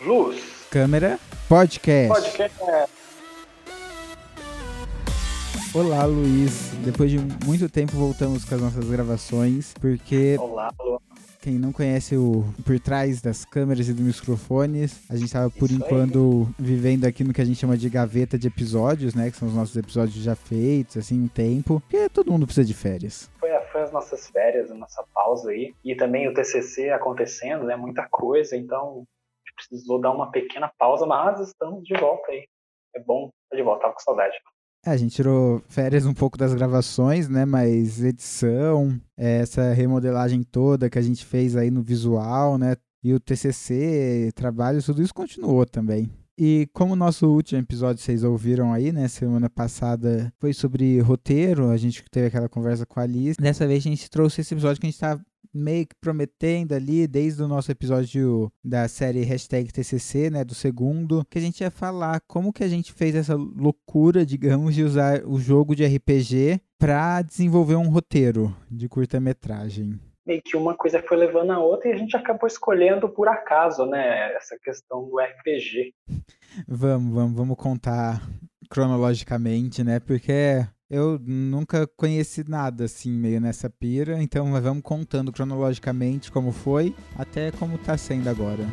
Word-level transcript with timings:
Luz. 0.00 0.42
Câmera. 0.70 1.18
Podcast. 1.48 2.08
Podcast. 2.08 2.56
Olá, 5.74 6.04
Luiz. 6.04 6.70
Depois 6.84 7.10
de 7.10 7.18
muito 7.44 7.68
tempo 7.68 7.92
voltamos 7.92 8.44
com 8.44 8.54
as 8.54 8.60
nossas 8.60 8.84
gravações, 8.88 9.74
porque 9.80 10.36
Olá, 10.38 10.72
Lu. 10.80 11.00
quem 11.40 11.54
não 11.54 11.72
conhece 11.72 12.16
o 12.16 12.44
por 12.64 12.78
trás 12.78 13.20
das 13.20 13.44
câmeras 13.44 13.88
e 13.88 13.92
dos 13.92 14.04
microfones, 14.20 15.00
a 15.08 15.14
gente 15.14 15.26
estava 15.26 15.50
por 15.50 15.70
Isso 15.70 15.74
aí. 15.82 15.86
enquanto 15.86 16.48
vivendo 16.58 17.04
aqui 17.04 17.24
no 17.24 17.32
que 17.32 17.40
a 17.40 17.44
gente 17.44 17.58
chama 17.58 17.76
de 17.76 17.88
gaveta 17.88 18.38
de 18.38 18.46
episódios, 18.48 19.14
né? 19.14 19.30
Que 19.30 19.36
são 19.36 19.48
os 19.48 19.54
nossos 19.54 19.76
episódios 19.76 20.16
já 20.22 20.34
feitos, 20.34 20.96
assim, 20.96 21.20
um 21.20 21.28
tempo. 21.28 21.80
Porque 21.80 22.08
todo 22.08 22.30
mundo 22.30 22.46
precisa 22.46 22.64
de 22.66 22.74
férias. 22.74 23.30
Foi, 23.38 23.50
foi 23.72 23.82
as 23.82 23.92
nossas 23.92 24.28
férias, 24.28 24.70
a 24.70 24.74
nossa 24.74 25.04
pausa 25.14 25.50
aí. 25.50 25.74
E 25.84 25.94
também 25.96 26.28
o 26.28 26.34
TCC 26.34 26.90
acontecendo, 26.90 27.64
né? 27.64 27.74
Muita 27.76 28.06
coisa. 28.08 28.56
Então, 28.56 29.04
a 29.13 29.13
precisou 29.54 30.00
dar 30.00 30.12
uma 30.12 30.30
pequena 30.30 30.70
pausa, 30.78 31.06
mas 31.06 31.40
estamos 31.40 31.84
de 31.84 31.94
volta 31.94 32.30
aí. 32.30 32.46
É 32.94 33.00
bom 33.00 33.30
estar 33.44 33.56
de 33.56 33.62
volta, 33.62 33.82
tava 33.82 33.94
com 33.94 34.00
saudade. 34.00 34.36
É, 34.86 34.90
a 34.90 34.96
gente 34.96 35.14
tirou 35.14 35.60
férias 35.68 36.04
um 36.04 36.12
pouco 36.12 36.36
das 36.36 36.54
gravações, 36.54 37.28
né? 37.28 37.44
Mas 37.44 38.02
edição, 38.02 39.00
é, 39.16 39.38
essa 39.38 39.72
remodelagem 39.72 40.42
toda 40.42 40.90
que 40.90 40.98
a 40.98 41.02
gente 41.02 41.24
fez 41.24 41.56
aí 41.56 41.70
no 41.70 41.82
visual, 41.82 42.58
né? 42.58 42.76
E 43.02 43.12
o 43.12 43.20
TCC, 43.20 44.30
trabalho, 44.34 44.82
tudo 44.82 45.02
isso 45.02 45.14
continuou 45.14 45.64
também. 45.66 46.10
E 46.36 46.68
como 46.72 46.94
o 46.94 46.96
nosso 46.96 47.28
último 47.28 47.60
episódio 47.60 48.02
vocês 48.02 48.24
ouviram 48.24 48.72
aí, 48.72 48.92
né? 48.92 49.06
Semana 49.08 49.48
passada 49.48 50.32
foi 50.38 50.52
sobre 50.52 51.00
roteiro, 51.00 51.70
a 51.70 51.76
gente 51.76 52.04
teve 52.10 52.26
aquela 52.26 52.48
conversa 52.48 52.84
com 52.84 52.98
a 52.98 53.04
Alice. 53.04 53.40
Dessa 53.40 53.66
vez 53.66 53.86
a 53.86 53.88
gente 53.88 54.10
trouxe 54.10 54.40
esse 54.40 54.52
episódio 54.52 54.80
que 54.80 54.86
a 54.86 54.90
gente 54.90 55.00
tá 55.00 55.18
meio 55.54 55.86
que 55.86 55.94
prometendo 56.00 56.74
ali, 56.74 57.06
desde 57.06 57.42
o 57.42 57.48
nosso 57.48 57.70
episódio 57.70 58.50
da 58.62 58.88
série 58.88 59.22
hashtag 59.22 59.72
TCC, 59.72 60.30
né, 60.30 60.44
do 60.44 60.54
segundo, 60.54 61.24
que 61.30 61.38
a 61.38 61.40
gente 61.40 61.60
ia 61.60 61.70
falar 61.70 62.20
como 62.26 62.52
que 62.52 62.64
a 62.64 62.68
gente 62.68 62.92
fez 62.92 63.14
essa 63.14 63.36
loucura, 63.36 64.24
digamos, 64.26 64.74
de 64.74 64.82
usar 64.82 65.22
o 65.24 65.38
jogo 65.38 65.76
de 65.76 65.86
RPG 65.86 66.60
para 66.78 67.22
desenvolver 67.22 67.76
um 67.76 67.88
roteiro 67.88 68.54
de 68.70 68.88
curta-metragem. 68.88 69.98
Meio 70.26 70.42
que 70.42 70.56
uma 70.56 70.74
coisa 70.74 71.02
foi 71.02 71.18
levando 71.18 71.50
a 71.50 71.58
outra 71.58 71.90
e 71.90 71.92
a 71.92 71.96
gente 71.96 72.16
acabou 72.16 72.46
escolhendo 72.46 73.08
por 73.08 73.28
acaso, 73.28 73.84
né? 73.84 74.34
Essa 74.34 74.58
questão 74.58 75.04
do 75.04 75.18
RPG. 75.18 75.92
Vamos, 76.68 77.12
vamos, 77.12 77.36
vamos 77.36 77.56
contar 77.56 78.22
cronologicamente, 78.70 79.82
né, 79.82 79.98
porque 79.98 80.64
eu 80.94 81.18
nunca 81.18 81.86
conheci 81.96 82.48
nada 82.48 82.84
assim 82.84 83.10
meio 83.10 83.40
nessa 83.40 83.68
pira, 83.68 84.22
então 84.22 84.52
vamos 84.60 84.82
contando 84.82 85.32
cronologicamente 85.32 86.30
como 86.30 86.52
foi 86.52 86.94
até 87.16 87.50
como 87.50 87.76
tá 87.78 87.96
sendo 87.96 88.28
agora. 88.28 88.64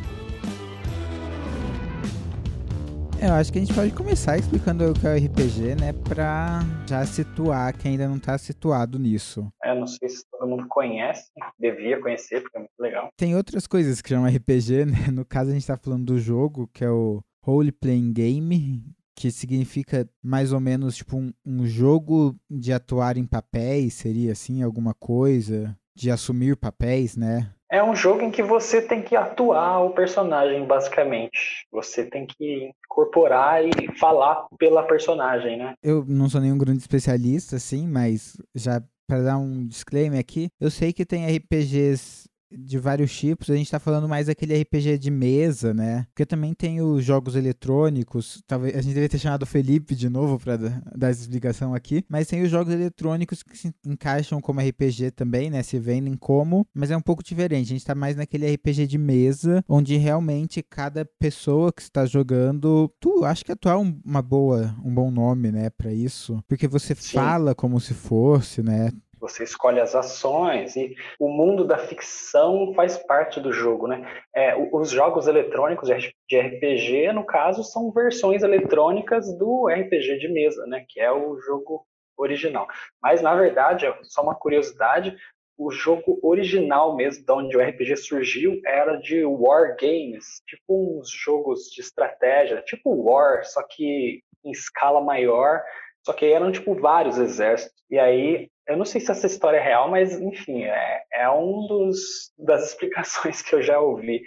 É, 3.19 3.27
Eu 3.27 3.33
acho 3.33 3.51
que 3.51 3.57
a 3.57 3.61
gente 3.61 3.73
pode 3.73 3.91
começar 3.93 4.37
explicando 4.37 4.89
o 4.89 4.93
que 4.93 5.05
é 5.05 5.13
o 5.13 5.17
RPG, 5.17 5.75
né? 5.79 5.93
Pra 5.93 6.61
já 6.87 7.05
situar 7.05 7.75
quem 7.75 7.91
ainda 7.91 8.07
não 8.07 8.19
tá 8.19 8.37
situado 8.37 8.99
nisso. 8.99 9.51
Eu 9.63 9.75
não 9.75 9.87
sei 9.87 10.09
se 10.09 10.23
todo 10.29 10.47
mundo 10.47 10.67
conhece, 10.67 11.31
devia 11.59 11.99
conhecer, 11.99 12.41
porque 12.41 12.57
é 12.57 12.59
muito 12.61 12.79
legal. 12.79 13.09
Tem 13.17 13.35
outras 13.35 13.65
coisas 13.65 14.01
que 14.01 14.09
chamam 14.09 14.27
RPG, 14.31 14.85
né? 14.85 15.07
No 15.11 15.25
caso, 15.25 15.51
a 15.51 15.53
gente 15.53 15.65
tá 15.65 15.77
falando 15.77 16.05
do 16.05 16.19
jogo, 16.19 16.67
que 16.73 16.83
é 16.83 16.89
o 16.89 17.21
Role 17.43 17.71
Playing 17.71 18.13
Game, 18.13 18.83
que 19.21 19.29
significa 19.29 20.09
mais 20.23 20.51
ou 20.51 20.59
menos 20.59 20.95
tipo 20.95 21.15
um, 21.15 21.31
um 21.45 21.63
jogo 21.63 22.35
de 22.49 22.73
atuar 22.73 23.17
em 23.17 23.25
papéis, 23.25 23.93
seria 23.93 24.31
assim, 24.31 24.63
alguma 24.63 24.95
coisa, 24.95 25.77
de 25.95 26.09
assumir 26.09 26.57
papéis, 26.57 27.15
né? 27.15 27.53
É 27.71 27.83
um 27.83 27.95
jogo 27.95 28.23
em 28.23 28.31
que 28.31 28.41
você 28.41 28.81
tem 28.81 29.03
que 29.03 29.15
atuar 29.15 29.85
o 29.85 29.91
personagem, 29.91 30.65
basicamente. 30.65 31.67
Você 31.71 32.03
tem 32.03 32.25
que 32.25 32.71
incorporar 32.83 33.63
e 33.63 33.71
falar 33.99 34.47
pela 34.57 34.81
personagem, 34.83 35.55
né? 35.55 35.75
Eu 35.83 36.03
não 36.07 36.27
sou 36.27 36.41
nenhum 36.41 36.57
grande 36.57 36.79
especialista, 36.79 37.57
assim, 37.57 37.87
mas 37.87 38.35
já 38.55 38.81
para 39.07 39.21
dar 39.21 39.37
um 39.37 39.67
disclaimer 39.67 40.19
aqui, 40.19 40.49
eu 40.59 40.71
sei 40.71 40.91
que 40.91 41.05
tem 41.05 41.27
RPGs 41.27 42.27
de 42.51 42.77
vários 42.77 43.15
tipos, 43.17 43.49
a 43.49 43.55
gente 43.55 43.71
tá 43.71 43.79
falando 43.79 44.07
mais 44.07 44.27
daquele 44.27 44.59
RPG 44.61 44.97
de 44.97 45.11
mesa, 45.11 45.73
né? 45.73 46.05
Porque 46.09 46.25
também 46.25 46.53
tem 46.53 46.81
os 46.81 47.03
jogos 47.03 47.35
eletrônicos, 47.35 48.43
talvez 48.47 48.75
a 48.75 48.81
gente 48.81 48.89
deveria 48.89 49.09
ter 49.09 49.19
chamado 49.19 49.43
o 49.43 49.47
Felipe 49.47 49.95
de 49.95 50.09
novo 50.09 50.39
para 50.39 50.57
dar 50.57 51.09
essa 51.09 51.21
explicação 51.21 51.73
aqui, 51.73 52.03
mas 52.09 52.27
tem 52.27 52.41
os 52.41 52.49
jogos 52.49 52.73
eletrônicos 52.73 53.43
que 53.43 53.57
se 53.57 53.73
encaixam 53.85 54.41
como 54.41 54.59
RPG 54.59 55.11
também, 55.11 55.49
né? 55.49 55.63
Se 55.63 55.79
vendem 55.79 56.15
como, 56.15 56.65
mas 56.73 56.91
é 56.91 56.97
um 56.97 57.01
pouco 57.01 57.23
diferente. 57.23 57.67
A 57.67 57.75
gente 57.75 57.85
tá 57.85 57.95
mais 57.95 58.15
naquele 58.15 58.51
RPG 58.53 58.87
de 58.87 58.97
mesa, 58.97 59.63
onde 59.67 59.97
realmente 59.97 60.63
cada 60.63 61.05
pessoa 61.05 61.71
que 61.71 61.81
está 61.81 62.05
jogando, 62.05 62.91
tu 62.99 63.23
acho 63.23 63.45
que 63.45 63.51
atuar 63.51 63.77
um, 63.77 63.99
uma 64.05 64.21
boa, 64.21 64.75
um 64.83 64.93
bom 64.93 65.11
nome, 65.11 65.51
né, 65.51 65.69
para 65.69 65.93
isso, 65.93 66.43
porque 66.47 66.67
você 66.67 66.95
Sim. 66.95 67.13
fala 67.13 67.55
como 67.55 67.79
se 67.79 67.93
fosse, 67.93 68.61
né? 68.61 68.91
Você 69.21 69.43
escolhe 69.43 69.79
as 69.79 69.95
ações 69.95 70.75
e 70.75 70.95
o 71.19 71.29
mundo 71.29 71.63
da 71.63 71.77
ficção 71.77 72.73
faz 72.73 72.97
parte 72.97 73.39
do 73.39 73.53
jogo, 73.53 73.87
né? 73.87 74.05
É, 74.35 74.55
os 74.73 74.89
jogos 74.89 75.27
eletrônicos 75.27 75.87
de 76.27 76.39
RPG, 76.39 77.13
no 77.13 77.23
caso, 77.23 77.63
são 77.63 77.91
versões 77.91 78.41
eletrônicas 78.41 79.31
do 79.37 79.67
RPG 79.67 80.17
de 80.17 80.27
mesa, 80.27 80.65
né? 80.65 80.83
Que 80.89 80.99
é 80.99 81.11
o 81.11 81.39
jogo 81.39 81.85
original. 82.17 82.67
Mas, 83.01 83.21
na 83.21 83.35
verdade, 83.35 83.85
só 84.03 84.23
uma 84.23 84.35
curiosidade, 84.35 85.15
o 85.57 85.69
jogo 85.69 86.19
original 86.23 86.95
mesmo, 86.95 87.23
de 87.23 87.31
onde 87.31 87.55
o 87.55 87.61
RPG 87.61 87.97
surgiu, 87.97 88.59
era 88.65 88.95
de 88.95 89.23
War 89.23 89.77
Games, 89.79 90.41
tipo 90.47 90.99
uns 90.99 91.11
jogos 91.11 91.65
de 91.65 91.81
estratégia, 91.81 92.63
tipo 92.63 92.89
War, 92.89 93.45
só 93.45 93.61
que 93.69 94.23
em 94.43 94.51
escala 94.51 94.99
maior, 94.99 95.61
só 96.03 96.13
que 96.13 96.25
eram 96.25 96.51
tipo 96.51 96.73
vários 96.73 97.19
exércitos. 97.19 97.79
E 97.89 97.99
aí, 97.99 98.49
eu 98.71 98.77
não 98.77 98.85
sei 98.85 99.01
se 99.01 99.11
essa 99.11 99.27
história 99.27 99.57
é 99.57 99.63
real, 99.63 99.89
mas 99.89 100.19
enfim, 100.19 100.63
é, 100.63 101.03
é 101.13 101.29
um 101.29 101.67
dos 101.67 102.31
das 102.37 102.67
explicações 102.67 103.41
que 103.41 103.53
eu 103.55 103.61
já 103.61 103.79
ouvi. 103.79 104.21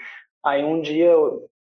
Aí 0.44 0.62
um 0.62 0.82
dia 0.82 1.10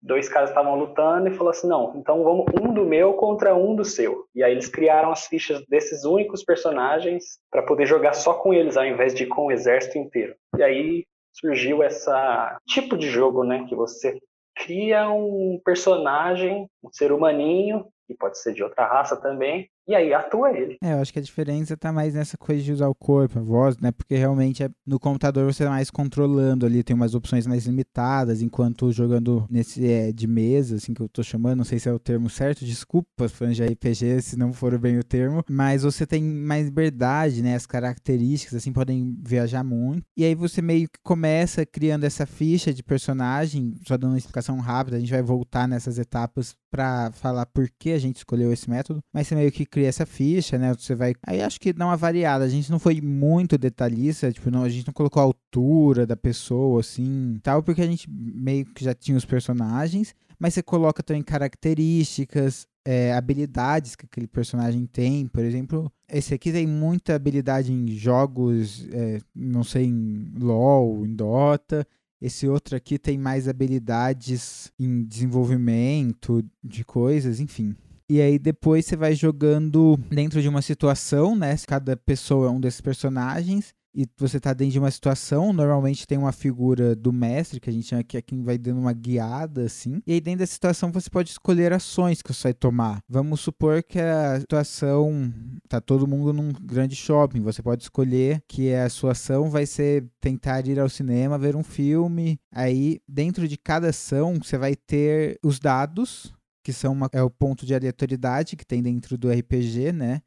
dois 0.02 0.28
caras 0.28 0.50
estavam 0.50 0.76
lutando 0.76 1.28
e 1.28 1.34
falou 1.34 1.50
assim: 1.50 1.68
"Não, 1.68 1.94
então 1.96 2.24
vamos 2.24 2.46
um 2.60 2.72
do 2.72 2.84
meu 2.84 3.14
contra 3.14 3.54
um 3.54 3.74
do 3.76 3.84
seu". 3.84 4.26
E 4.34 4.42
aí 4.42 4.52
eles 4.52 4.68
criaram 4.68 5.12
as 5.12 5.26
fichas 5.26 5.64
desses 5.68 6.04
únicos 6.04 6.44
personagens 6.44 7.38
para 7.50 7.62
poder 7.62 7.86
jogar 7.86 8.12
só 8.14 8.34
com 8.34 8.52
eles 8.52 8.76
ao 8.76 8.84
invés 8.84 9.14
de 9.14 9.26
com 9.26 9.46
o 9.46 9.52
exército 9.52 9.98
inteiro. 9.98 10.34
E 10.58 10.62
aí 10.62 11.04
surgiu 11.32 11.82
essa 11.82 12.58
tipo 12.66 12.96
de 12.96 13.08
jogo, 13.08 13.44
né, 13.44 13.64
que 13.68 13.74
você 13.74 14.18
cria 14.54 15.10
um 15.10 15.60
personagem, 15.64 16.68
um 16.82 16.92
ser 16.92 17.10
humaninho, 17.10 17.86
que 18.06 18.14
pode 18.14 18.38
ser 18.38 18.52
de 18.52 18.62
outra 18.62 18.86
raça 18.86 19.16
também, 19.16 19.68
e 19.86 19.94
aí 19.94 20.12
atua 20.14 20.50
ele. 20.56 20.76
É, 20.82 20.92
eu 20.94 20.98
acho 21.00 21.12
que 21.12 21.18
a 21.18 21.22
diferença 21.22 21.76
tá 21.76 21.92
mais 21.92 22.14
nessa 22.14 22.36
coisa 22.38 22.62
de 22.62 22.72
usar 22.72 22.88
o 22.88 22.94
corpo, 22.94 23.38
a 23.38 23.42
voz, 23.42 23.76
né? 23.78 23.90
Porque 23.92 24.14
realmente 24.14 24.62
é- 24.62 24.70
no 24.86 24.98
computador 24.98 25.52
você 25.52 25.64
tá 25.64 25.70
mais 25.70 25.90
controlando 25.90 26.66
ali, 26.66 26.82
tem 26.82 26.94
umas 26.94 27.14
opções 27.14 27.46
mais 27.46 27.66
limitadas, 27.66 28.42
enquanto 28.42 28.90
jogando 28.92 29.46
nesse 29.50 29.84
é, 29.86 30.12
de 30.12 30.26
mesa, 30.26 30.76
assim 30.76 30.94
que 30.94 31.00
eu 31.00 31.08
tô 31.08 31.22
chamando, 31.22 31.58
não 31.58 31.64
sei 31.64 31.78
se 31.78 31.88
é 31.88 31.92
o 31.92 31.98
termo 31.98 32.30
certo, 32.30 32.64
desculpa, 32.64 33.28
fãs 33.28 33.56
de 33.56 33.64
RPG, 33.64 34.20
se 34.22 34.36
não 34.38 34.52
for 34.52 34.78
bem 34.78 34.98
o 34.98 35.04
termo, 35.04 35.42
mas 35.48 35.82
você 35.82 36.06
tem 36.06 36.22
mais 36.22 36.66
liberdade, 36.66 37.42
né? 37.42 37.54
As 37.54 37.66
características, 37.66 38.54
assim, 38.56 38.72
podem 38.72 39.16
viajar 39.22 39.62
muito. 39.64 40.04
E 40.16 40.24
aí 40.24 40.34
você 40.34 40.62
meio 40.62 40.88
que 40.88 40.98
começa 41.02 41.64
criando 41.66 42.04
essa 42.04 42.26
ficha 42.26 42.72
de 42.72 42.82
personagem, 42.82 43.74
só 43.86 43.96
dando 43.96 44.12
uma 44.12 44.18
explicação 44.18 44.58
rápida, 44.58 44.96
a 44.96 45.00
gente 45.00 45.10
vai 45.12 45.22
voltar 45.22 45.66
nessas 45.68 45.98
etapas 45.98 46.54
pra 46.70 47.10
falar 47.12 47.44
por 47.46 47.68
que 47.78 47.90
a 47.90 47.98
gente 47.98 48.16
escolheu 48.16 48.52
esse 48.52 48.68
método, 48.68 49.00
mas 49.12 49.26
você 49.26 49.34
meio 49.34 49.52
que 49.52 49.66
cria 49.72 49.88
essa 49.88 50.04
ficha, 50.04 50.58
né? 50.58 50.74
Você 50.74 50.94
vai. 50.94 51.14
Aí 51.26 51.40
acho 51.40 51.58
que 51.58 51.72
dá 51.72 51.86
uma 51.86 51.96
variada. 51.96 52.44
A 52.44 52.48
gente 52.48 52.70
não 52.70 52.78
foi 52.78 53.00
muito 53.00 53.56
detalhista, 53.56 54.30
tipo, 54.30 54.50
não, 54.50 54.62
a 54.62 54.68
gente 54.68 54.86
não 54.86 54.92
colocou 54.92 55.20
a 55.20 55.24
altura 55.24 56.06
da 56.06 56.14
pessoa, 56.14 56.80
assim, 56.80 57.40
tal, 57.42 57.62
porque 57.62 57.80
a 57.80 57.86
gente 57.86 58.08
meio 58.10 58.66
que 58.66 58.84
já 58.84 58.94
tinha 58.94 59.16
os 59.16 59.24
personagens, 59.24 60.14
mas 60.38 60.52
você 60.52 60.62
coloca 60.62 61.02
também 61.02 61.22
características, 61.22 62.66
é, 62.84 63.14
habilidades 63.14 63.96
que 63.96 64.04
aquele 64.04 64.26
personagem 64.26 64.84
tem. 64.84 65.26
Por 65.26 65.42
exemplo, 65.42 65.90
esse 66.06 66.34
aqui 66.34 66.52
tem 66.52 66.66
muita 66.66 67.14
habilidade 67.14 67.72
em 67.72 67.88
jogos, 67.88 68.86
é, 68.92 69.20
não 69.34 69.64
sei, 69.64 69.86
em 69.86 70.32
LOL, 70.38 71.06
em 71.06 71.14
Dota. 71.14 71.86
Esse 72.20 72.46
outro 72.46 72.76
aqui 72.76 72.98
tem 72.98 73.16
mais 73.16 73.48
habilidades 73.48 74.70
em 74.78 75.02
desenvolvimento 75.02 76.44
de 76.62 76.84
coisas, 76.84 77.40
enfim. 77.40 77.74
E 78.12 78.20
aí 78.20 78.38
depois 78.38 78.84
você 78.84 78.94
vai 78.94 79.14
jogando 79.14 79.98
dentro 80.10 80.42
de 80.42 80.46
uma 80.46 80.60
situação, 80.60 81.34
né? 81.34 81.56
Cada 81.66 81.96
pessoa 81.96 82.48
é 82.48 82.50
um 82.50 82.60
desses 82.60 82.82
personagens. 82.82 83.72
e 83.94 84.06
você 84.18 84.38
tá 84.38 84.52
dentro 84.52 84.72
de 84.72 84.78
uma 84.78 84.90
situação, 84.90 85.50
normalmente 85.50 86.06
tem 86.06 86.18
uma 86.18 86.32
figura 86.32 86.94
do 86.94 87.10
mestre, 87.10 87.58
que 87.58 87.70
a 87.70 87.72
gente 87.72 87.86
chama 87.86 88.02
que 88.02 88.18
é 88.18 88.22
quem 88.22 88.42
vai 88.42 88.58
dando 88.58 88.80
uma 88.80 88.92
guiada, 88.92 89.64
assim. 89.64 90.02
E 90.06 90.12
aí 90.12 90.20
dentro 90.20 90.40
da 90.40 90.46
situação 90.46 90.92
você 90.92 91.08
pode 91.08 91.30
escolher 91.30 91.72
ações 91.72 92.20
que 92.20 92.34
você 92.34 92.48
vai 92.48 92.54
tomar. 92.54 93.02
Vamos 93.08 93.40
supor 93.40 93.82
que 93.82 93.98
a 93.98 94.38
situação 94.40 95.32
tá 95.66 95.80
todo 95.80 96.06
mundo 96.06 96.34
num 96.34 96.52
grande 96.52 96.94
shopping. 96.94 97.40
Você 97.40 97.62
pode 97.62 97.82
escolher 97.82 98.42
que 98.46 98.74
a 98.74 98.90
sua 98.90 99.12
ação 99.12 99.48
vai 99.48 99.64
ser 99.64 100.06
tentar 100.20 100.66
ir 100.66 100.78
ao 100.78 100.88
cinema, 100.90 101.38
ver 101.38 101.56
um 101.56 101.64
filme. 101.64 102.38
Aí, 102.50 103.00
dentro 103.08 103.48
de 103.48 103.56
cada 103.56 103.88
ação, 103.88 104.34
você 104.34 104.58
vai 104.58 104.76
ter 104.76 105.38
os 105.42 105.58
dados 105.58 106.34
que 106.62 106.72
são 106.72 106.92
uma, 106.92 107.08
é 107.12 107.22
o 107.22 107.30
ponto 107.30 107.66
de 107.66 107.74
aleatoriedade 107.74 108.56
que 108.56 108.66
tem 108.66 108.82
dentro 108.82 109.18
do 109.18 109.30
RPG, 109.30 109.92
né? 109.92 110.22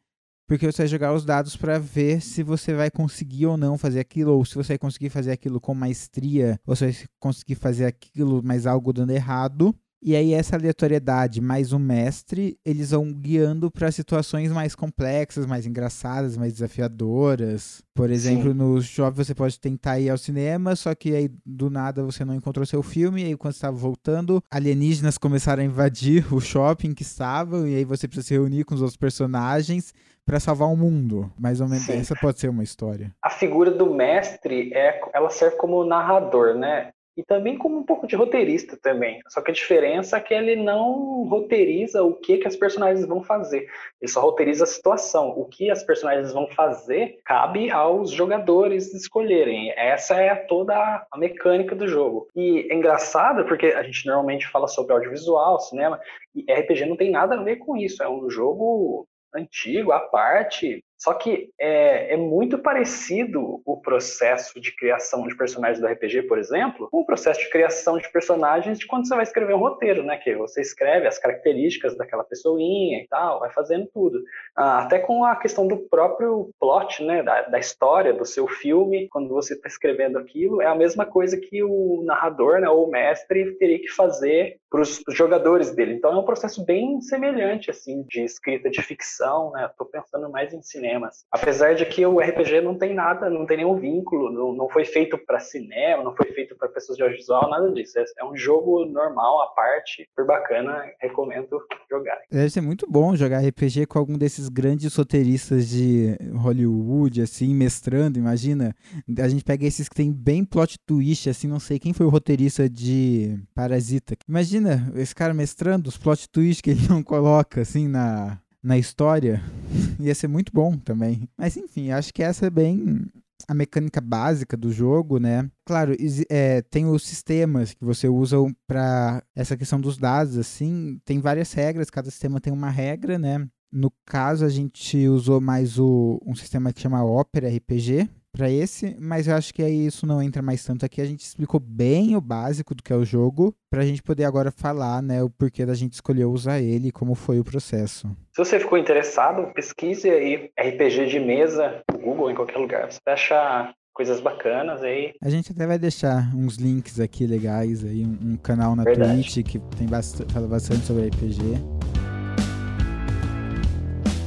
porque 0.48 0.66
você 0.66 0.84
vai 0.84 0.88
jogar 0.88 1.14
os 1.14 1.26
dados 1.26 1.56
para 1.56 1.80
ver 1.80 2.22
se 2.22 2.44
você 2.44 2.74
vai 2.74 2.92
conseguir 2.92 3.48
ou 3.48 3.58
não 3.58 3.78
fazer 3.78 4.00
aquilo, 4.00 4.34
ou 4.34 4.46
se 4.46 4.56
você 4.56 4.74
vai 4.74 4.78
conseguir 4.78 5.10
fazer 5.10 5.32
aquilo 5.32 5.60
com 5.60 5.74
maestria, 5.74 6.60
ou 6.66 6.76
se 6.76 6.86
vai 6.86 6.96
conseguir 7.20 7.56
fazer 7.56 7.86
aquilo, 7.86 8.42
mas 8.44 8.68
algo 8.68 8.94
dando 8.94 9.12
errado. 9.12 9.76
E 10.02 10.16
aí 10.16 10.34
essa 10.34 10.56
aleatoriedade 10.56 11.42
mais 11.42 11.74
o 11.74 11.80
mestre, 11.80 12.60
eles 12.64 12.92
vão 12.92 13.12
guiando 13.12 13.72
para 13.72 13.92
situações 13.92 14.52
mais 14.52 14.76
complexas, 14.76 15.46
mais 15.46 15.66
engraçadas, 15.66 16.38
mais 16.38 16.54
desafiadoras. 16.54 17.84
Por 17.94 18.12
exemplo, 18.12 18.52
Sim. 18.52 18.54
no 18.54 18.82
shopping 18.82 19.18
você 19.18 19.34
pode 19.34 19.60
tentar 19.60 20.00
ir 20.00 20.10
ao 20.10 20.18
cinema, 20.18 20.76
só 20.76 20.94
que 20.94 21.16
aí 21.16 21.30
do 21.46 21.70
nada 21.70 22.04
você 22.04 22.24
não 22.24 22.36
encontrou 22.36 22.66
seu 22.66 22.84
filme, 22.84 23.24
e 23.24 23.26
aí 23.26 23.38
quando 23.38 23.54
estava 23.54 23.76
voltando, 23.76 24.44
alienígenas 24.52 25.18
começaram 25.18 25.64
a 25.64 25.66
invadir 25.66 26.26
o 26.34 26.40
shopping 26.40 26.94
que 26.94 27.04
estavam, 27.04 27.68
e 27.68 27.76
aí 27.76 27.86
você 27.86 28.08
precisa 28.08 28.28
se 28.28 28.34
reunir 28.34 28.64
com 28.64 28.76
os 28.76 28.82
outros 28.82 28.98
personagens 28.98 29.94
para 30.26 30.40
salvar 30.40 30.68
o 30.68 30.76
mundo. 30.76 31.32
Mais 31.38 31.62
ou 31.62 31.68
menos, 31.68 31.86
Sim. 31.86 32.00
essa 32.00 32.16
pode 32.16 32.40
ser 32.40 32.50
uma 32.50 32.64
história. 32.64 33.14
A 33.22 33.30
figura 33.30 33.72
do 33.72 33.94
mestre 33.94 34.74
é, 34.74 35.00
ela 35.14 35.30
serve 35.30 35.56
como 35.58 35.86
narrador, 35.86 36.56
né? 36.56 36.92
E 37.18 37.24
também 37.24 37.58
como 37.58 37.78
um 37.78 37.84
pouco 37.84 38.06
de 38.06 38.16
roteirista 38.16 38.78
também. 38.78 39.22
Só 39.30 39.42
que 39.42 39.52
a 39.52 39.54
diferença 39.54 40.18
é 40.18 40.20
que 40.20 40.34
ele 40.34 40.56
não 40.56 41.24
roteiriza 41.24 42.04
o 42.04 42.14
que, 42.14 42.38
que 42.38 42.48
as 42.48 42.56
personagens 42.56 43.08
vão 43.08 43.24
fazer. 43.24 43.68
Ele 44.02 44.12
só 44.12 44.22
roteiriza 44.22 44.66
a 44.66 44.68
situação. 44.68 45.30
O 45.30 45.46
que 45.46 45.72
as 45.72 45.84
personagens 45.84 46.34
vão 46.34 46.48
fazer 46.50 47.20
cabe 47.24 47.72
aos 47.72 48.12
jogadores 48.12 48.94
escolherem. 48.94 49.72
Essa 49.78 50.16
é 50.20 50.36
toda 50.36 50.76
a 50.76 51.18
mecânica 51.18 51.74
do 51.74 51.88
jogo. 51.88 52.28
E 52.36 52.68
é 52.70 52.76
engraçado 52.76 53.46
porque 53.46 53.68
a 53.68 53.84
gente 53.84 54.06
normalmente 54.06 54.48
fala 54.48 54.68
sobre 54.68 54.94
audiovisual, 54.94 55.60
cinema, 55.60 56.00
e 56.36 56.52
RPG 56.52 56.86
não 56.86 56.98
tem 56.98 57.12
nada 57.12 57.36
a 57.36 57.44
ver 57.44 57.58
com 57.58 57.78
isso. 57.78 58.04
É 58.04 58.10
um 58.10 58.30
jogo 58.30 59.08
antigo, 59.34 59.92
à 59.92 60.00
parte, 60.00 60.84
só 61.06 61.14
que 61.14 61.52
é, 61.60 62.16
é, 62.16 62.18
muito 62.18 62.58
parecido 62.58 63.62
o 63.64 63.80
processo 63.80 64.60
de 64.60 64.76
criação 64.76 65.28
de 65.28 65.38
personagens 65.38 65.80
do 65.80 65.86
RPG, 65.86 66.24
por 66.24 66.40
exemplo, 66.40 66.90
com 66.90 67.02
o 67.02 67.06
processo 67.06 67.42
de 67.42 67.50
criação 67.52 68.00
de 68.00 68.12
personagens 68.12 68.80
de 68.80 68.88
quando 68.88 69.08
você 69.08 69.14
vai 69.14 69.22
escrever 69.22 69.54
um 69.54 69.60
roteiro, 69.60 70.02
né? 70.02 70.18
Que 70.18 70.34
você 70.34 70.62
escreve 70.62 71.06
as 71.06 71.20
características 71.20 71.96
daquela 71.96 72.24
pessoinha 72.24 73.04
e 73.04 73.08
tal, 73.08 73.40
vai 73.40 73.52
fazendo 73.52 73.88
tudo. 73.94 74.20
Ah, 74.56 74.80
até 74.80 74.98
com 74.98 75.24
a 75.24 75.36
questão 75.36 75.68
do 75.68 75.78
próprio 75.78 76.50
plot, 76.60 77.04
né? 77.04 77.22
Da, 77.22 77.44
da 77.44 77.60
história 77.60 78.12
do 78.12 78.26
seu 78.26 78.48
filme, 78.48 79.08
quando 79.10 79.30
você 79.30 79.54
está 79.54 79.68
escrevendo 79.68 80.18
aquilo, 80.18 80.60
é 80.60 80.66
a 80.66 80.74
mesma 80.74 81.06
coisa 81.06 81.38
que 81.38 81.62
o 81.62 82.02
narrador, 82.04 82.60
né? 82.60 82.68
Ou 82.68 82.88
o 82.88 82.90
mestre 82.90 83.56
teria 83.60 83.78
que 83.78 83.90
fazer 83.90 84.58
para 84.76 84.82
os 84.82 85.16
jogadores 85.16 85.72
dele. 85.72 85.94
Então 85.94 86.12
é 86.12 86.18
um 86.18 86.26
processo 86.26 86.64
bem 86.66 87.00
semelhante, 87.02 87.72
assim, 87.72 88.04
de 88.04 88.24
escrita 88.24 88.70
de 88.70 88.82
ficção, 88.82 89.52
né? 89.52 89.66
Estou 89.66 89.88
pensando 89.88 90.30
mais 90.30 90.54
em 90.54 90.62
cinema 90.62 90.86
cinemas. 90.86 91.26
Apesar 91.32 91.76
de 91.76 91.86
que 91.86 92.06
o 92.06 92.20
RPG 92.20 92.62
não 92.62 92.78
tem 92.78 92.94
nada, 92.94 93.30
não 93.30 93.46
tem 93.46 93.58
nenhum 93.58 93.76
vínculo, 93.76 94.32
não, 94.32 94.54
não 94.54 94.70
foi 94.70 94.86
feito 94.86 95.18
para 95.18 95.40
cinema, 95.40 96.04
não 96.04 96.16
foi 96.16 96.32
feito 96.32 96.56
para 96.56 96.68
pessoas 96.70 96.98
de 96.98 97.04
audiovisual, 97.04 97.50
nada 97.50 97.72
disso. 97.72 97.98
É, 97.98 98.06
é, 98.20 98.26
um 98.26 98.36
jogo 98.36 98.86
normal, 98.86 99.42
à 99.42 99.48
parte, 99.48 100.06
super 100.10 100.26
bacana, 100.26 100.84
recomendo 101.00 101.62
jogar. 101.90 102.18
Deve 102.32 102.50
ser 102.50 102.62
muito 102.62 102.86
bom 102.90 103.16
jogar 103.16 103.40
RPG 103.40 103.86
com 103.88 104.00
algum 104.00 104.18
desses 104.18 104.50
grandes 104.50 104.96
roteiristas 104.96 105.68
de 105.68 106.18
Hollywood, 106.36 107.22
assim, 107.22 107.54
mestrando, 107.54 108.20
imagina. 108.20 108.76
A 109.20 109.28
gente 109.28 109.44
pega 109.44 109.66
esses 109.66 109.90
que 109.90 109.96
tem 109.96 110.12
bem 110.12 110.44
plot 110.44 110.78
twist, 110.86 111.30
assim, 111.30 111.48
não 111.48 111.60
sei 111.60 111.80
quem 111.80 111.94
foi 111.94 112.06
o 112.06 112.10
roteirista 112.10 112.70
de 112.70 113.40
Parasita. 113.54 114.16
Imagina 114.28 114.65
esse 114.96 115.14
cara 115.14 115.34
mestrando 115.34 115.90
os 115.90 115.98
plot 115.98 116.30
twists 116.30 116.62
que 116.62 116.72
ele 116.72 116.88
não 116.88 117.04
coloca, 117.04 117.62
assim, 117.62 117.88
na, 117.88 118.40
na 118.62 118.78
história, 118.78 119.44
ia 120.00 120.16
ser 120.16 120.28
muito 120.28 120.52
bom 120.54 120.78
também. 120.78 121.30
Mas 121.38 121.56
enfim, 121.58 121.92
acho 121.92 122.14
que 122.14 122.24
essa 122.24 122.48
é 122.48 122.50
bem 122.50 123.06
a 123.48 123.54
mecânica 123.54 124.02
básica 124.02 124.58
do 124.58 124.72
jogo, 124.72 125.20
né? 125.20 125.50
Claro, 125.66 125.96
é, 126.30 126.62
tem 126.64 126.86
os 126.86 127.04
sistemas 127.04 127.74
que 127.74 127.84
você 127.84 128.08
usa 128.08 128.38
para 128.68 129.22
essa 129.36 129.56
questão 129.56 129.80
dos 129.80 129.98
dados, 129.98 130.38
assim, 130.38 131.00
tem 131.06 131.20
várias 131.20 131.54
regras, 131.54 131.90
cada 131.90 132.10
sistema 132.10 132.42
tem 132.42 132.52
uma 132.52 132.70
regra, 132.70 133.20
né? 133.20 133.48
No 133.72 133.92
caso, 134.06 134.46
a 134.46 134.50
gente 134.50 135.08
usou 135.08 135.42
mais 135.42 135.78
o, 135.78 136.20
um 136.26 136.34
sistema 136.34 136.72
que 136.72 136.82
chama 136.82 137.04
Opera 137.04 137.50
RPG, 137.50 138.10
para 138.36 138.50
esse, 138.50 138.96
mas 139.00 139.28
eu 139.28 139.36
acho 139.36 139.54
que 139.54 139.64
aí 139.64 139.88
isso 139.88 140.06
não 140.06 140.22
entra 140.22 140.42
mais 140.42 140.64
tanto 140.64 140.86
aqui. 140.86 141.02
A 141.02 141.06
gente 141.06 141.22
explicou 141.22 141.60
bem 141.60 142.16
o 142.16 142.22
básico 142.22 142.76
do 142.76 142.84
que 142.84 142.92
é 142.92 142.96
o 142.96 143.06
jogo, 143.06 143.56
para 143.70 143.82
a 143.82 143.86
gente 143.86 144.04
poder 144.04 144.26
agora 144.26 144.52
falar, 144.52 145.02
né, 145.02 145.24
o 145.24 145.30
porquê 145.30 145.66
da 145.66 145.74
gente 145.74 145.94
escolher 145.94 146.26
usar 146.26 146.60
ele 146.60 146.90
e 146.90 146.92
como 146.92 147.16
foi 147.16 147.40
o 147.40 147.44
processo. 147.44 148.08
Se 148.34 148.44
você 148.44 148.60
ficou 148.60 148.78
interessado, 148.78 149.54
pesquise 149.54 150.10
aí 150.10 150.52
RPG 150.60 151.08
de 151.08 151.20
mesa 151.20 151.82
no 151.92 152.00
Google, 152.00 152.30
em 152.30 152.36
qualquer 152.36 152.58
lugar. 152.58 152.92
Você 152.92 153.00
vai 153.06 153.14
achar 153.14 153.74
coisas 153.94 154.20
bacanas 154.20 154.84
aí. 154.84 155.14
A 155.24 155.30
gente 155.30 155.54
até 155.54 155.66
vai 155.66 155.80
deixar 155.80 156.36
uns 156.36 156.58
links 156.58 157.00
aqui 157.00 157.26
legais 157.26 157.86
aí, 157.86 158.06
um, 158.06 158.34
um 158.34 158.38
canal 158.38 158.76
na 158.76 158.84
Verdade. 158.84 159.22
Twitch 159.22 159.48
que 159.48 159.60
tem 159.78 159.88
bastante, 159.88 160.34
fala 160.34 160.48
bastante 160.48 160.86
sobre 160.86 161.08
RPG 161.08 161.95